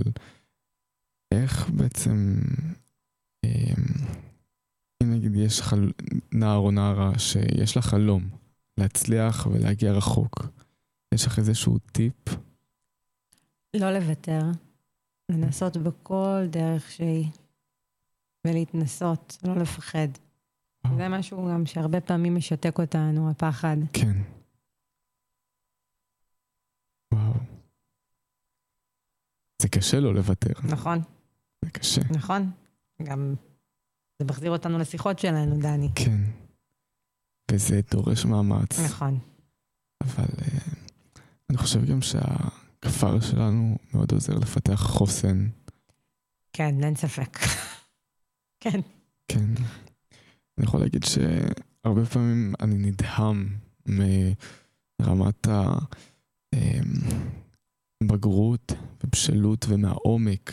[1.31, 2.39] איך בעצם,
[3.45, 3.83] אמ,
[5.03, 5.91] אם נגיד יש חל...
[6.31, 8.29] נער או נערה שיש לה חלום
[8.77, 10.45] להצליח ולהגיע רחוק,
[11.13, 12.15] יש לך איזשהו טיפ?
[13.75, 14.41] לא לוותר,
[15.31, 17.27] לנסות בכל דרך שהיא,
[18.47, 20.07] ולהתנסות, לא לפחד.
[20.97, 23.77] זה משהו גם שהרבה פעמים משתק אותנו, הפחד.
[23.93, 24.17] כן.
[27.13, 27.33] וואו.
[29.61, 30.99] זה קשה לא לוותר, נכון,
[31.65, 32.01] זה קשה.
[32.09, 32.51] נכון.
[33.03, 33.35] גם
[34.19, 35.89] זה מחזיר אותנו לשיחות שלנו, דני.
[35.95, 36.17] כן.
[37.51, 38.79] וזה דורש מאמץ.
[38.85, 39.19] נכון.
[40.01, 40.59] אבל אה,
[41.49, 45.47] אני חושב גם שהכפר שלנו מאוד עוזר לפתח חוסן.
[46.53, 47.37] כן, אין ספק.
[48.63, 48.79] כן.
[49.27, 49.45] כן.
[50.57, 53.57] אני יכול להגיד שהרבה פעמים אני נדהם
[54.99, 55.47] מרמת
[58.03, 58.73] הבגרות
[59.03, 60.51] ובשלות ומהעומק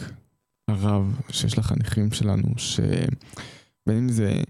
[0.70, 4.42] הרב שיש לחניכים שלנו, שבין אם זה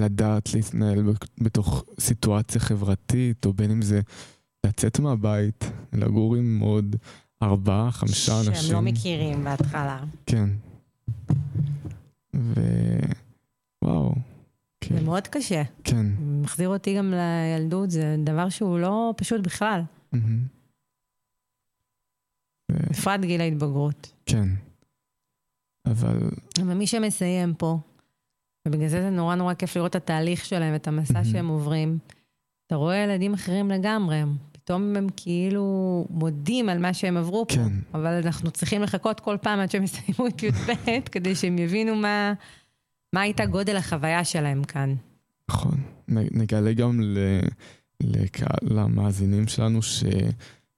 [0.00, 1.02] לדעת להתנהל
[1.40, 4.00] בתוך סיטואציה חברתית, או בין אם זה
[4.66, 6.96] לצאת מהבית, לגור עם עוד
[7.42, 8.54] ארבעה, חמישה אנשים.
[8.54, 10.04] שהם לא מכירים בהתחלה.
[10.26, 10.48] כן.
[12.36, 12.60] ו...
[13.84, 14.14] וואו.
[14.14, 15.04] זה כן.
[15.04, 15.62] מאוד קשה.
[15.84, 16.06] כן.
[16.20, 19.80] מחזיר אותי גם לילדות, זה דבר שהוא לא פשוט בכלל.
[20.12, 20.57] מהמם.
[22.72, 24.12] בפרט גיל ההתבגרות.
[24.26, 24.48] כן.
[25.86, 26.30] אבל
[26.62, 27.78] אבל מי שמסיים פה,
[28.68, 31.24] ובגלל זה זה נורא נורא כיף לראות את התהליך שלהם, את המסע.
[31.24, 31.98] שהם עוברים.
[32.66, 35.64] אתה רואה ילדים אחרים לגמרי, פתאום הם כאילו
[36.10, 37.54] מודים על מה שהם עברו פה.
[37.54, 37.72] כן.
[37.94, 42.32] אבל אנחנו צריכים לחכות כל פעם עד שהם יסיימו את י"ב, כדי שהם יבינו מה,
[43.12, 44.94] מה הייתה גודל החוויה שלהם כאן.
[45.50, 45.80] נכון.
[46.08, 47.40] נגלה גם ל-
[48.02, 49.80] לקהל המאזינים שלנו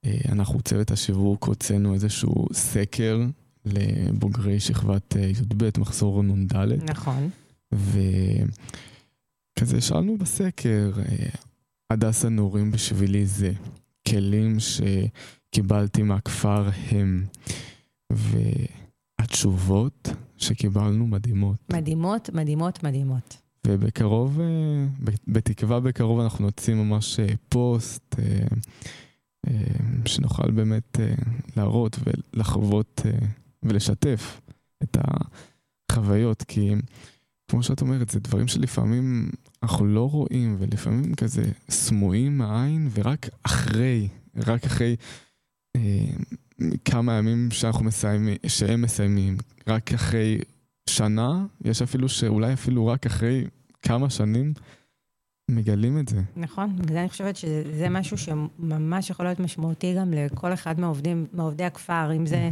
[0.06, 3.20] שאנחנו צוות השיווק הוצאנו איזשהו סקר
[3.64, 6.56] לבוגרי שכבת אה, י"ב, מחזור נ"ד.
[6.90, 7.30] נכון.
[7.72, 8.50] וכזה
[9.80, 11.28] שאלנו בסקר, אה,
[11.90, 13.52] הדס הנעורים בשבילי זה
[14.08, 17.24] כלים שקיבלתי מהכפר הם,
[19.20, 21.58] והתשובות שקיבלנו מדהימות.
[21.72, 23.36] מדהימות, מדהימות, מדהימות.
[23.66, 24.86] ובקרוב, אה,
[25.28, 28.46] בתקווה בקרוב אנחנו נוציא ממש אה, פוסט אה, אה,
[30.06, 31.14] שנוכל באמת אה,
[31.56, 33.26] להראות ולחוות אה,
[33.62, 34.40] ולשתף
[34.82, 34.96] את
[35.90, 36.74] החוויות, כי
[37.50, 39.30] כמו שאת אומרת, זה דברים שלפעמים
[39.62, 44.96] אנחנו לא רואים, ולפעמים כזה סמויים מהעין, ורק אחרי, רק אחרי
[45.76, 46.10] אה,
[46.84, 49.36] כמה ימים שאנחנו מסיימים, שהם מסיימים,
[49.66, 50.38] רק אחרי
[50.88, 53.44] שנה, יש אפילו שאולי אפילו רק אחרי
[53.82, 54.54] כמה שנים
[55.50, 56.20] מגלים את זה.
[56.36, 61.64] נכון, בגלל אני חושבת שזה משהו שממש יכול להיות משמעותי גם לכל אחד מהעובדים, מעובדי
[61.64, 62.50] הכפר, אם זה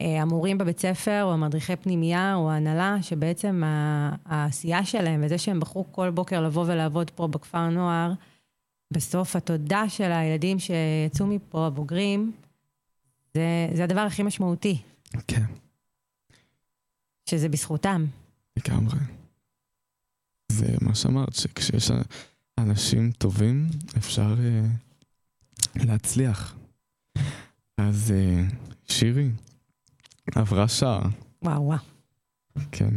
[0.00, 3.62] אה, המורים בבית ספר, או המדריכי פנימייה, או ההנהלה, שבעצם
[4.24, 8.12] העשייה שלהם, וזה שהם בחרו כל בוקר לבוא ולעבוד פה בכפר נוער,
[8.90, 12.32] בסוף התודה של הילדים שיצאו מפה, הבוגרים,
[13.34, 14.78] זה, זה הדבר הכי משמעותי,
[15.26, 15.42] כן,
[17.30, 18.06] שזה בזכותם.
[18.56, 19.15] לגמרי.
[20.52, 21.90] זה מה שאמרת, שכשיש
[22.58, 23.66] אנשים טובים,
[23.96, 24.66] אפשר אה,
[25.76, 26.54] להצליח.
[27.78, 28.42] אז אה,
[28.88, 29.30] שירי,
[30.34, 31.08] עברה שעה,
[31.42, 31.78] וואו, וואו,
[32.72, 32.94] כן.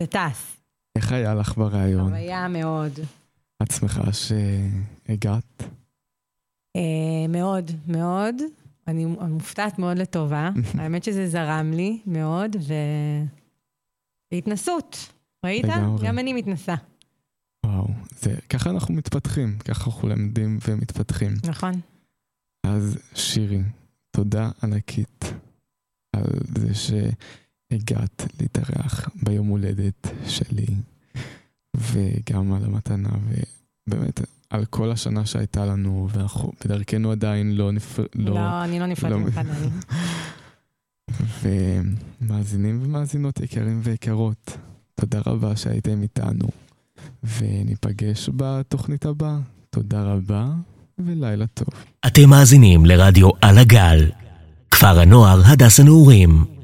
[0.00, 0.56] זה טס.
[0.96, 2.08] איך היה לך בריאיון?
[2.08, 2.92] חוויה מאוד.
[3.62, 5.62] את שמחה שהגעת?
[6.76, 8.34] אה, מאוד, מאוד.
[8.86, 10.50] אני מופתעת מאוד לטובה.
[10.78, 12.74] האמת שזה זרם לי מאוד, ו...
[14.32, 15.12] והתנסות.
[15.44, 15.64] ראית?
[15.64, 16.06] לגמרי.
[16.06, 16.74] גם אני מתנסה.
[17.66, 17.88] וואו,
[18.20, 21.32] זה, ככה אנחנו מתפתחים, ככה אנחנו למדים ומתפתחים.
[21.46, 21.72] נכון.
[22.66, 23.62] אז שירי,
[24.10, 25.24] תודה ענקית
[26.16, 26.24] על
[26.58, 30.66] זה שהגעת להתארח ביום הולדת שלי,
[31.76, 33.08] וגם על המתנה,
[33.86, 38.06] ובאמת על כל השנה שהייתה לנו, ואנחנו בדרכנו עדיין לא נפר...
[38.14, 39.68] לא, אני לא נפרדת לא- ממך, דני.
[42.20, 44.56] ומאזינים ומאזינות יקרים ויקרות,
[44.94, 46.48] תודה רבה שהייתם איתנו,
[47.38, 49.38] וניפגש בתוכנית הבאה.
[49.70, 50.46] תודה רבה
[50.98, 51.68] ולילה טוב.
[52.06, 54.10] אתם מאזינים לרדיו על הגל,
[54.70, 56.59] כפר הנוער הדס הנעורים.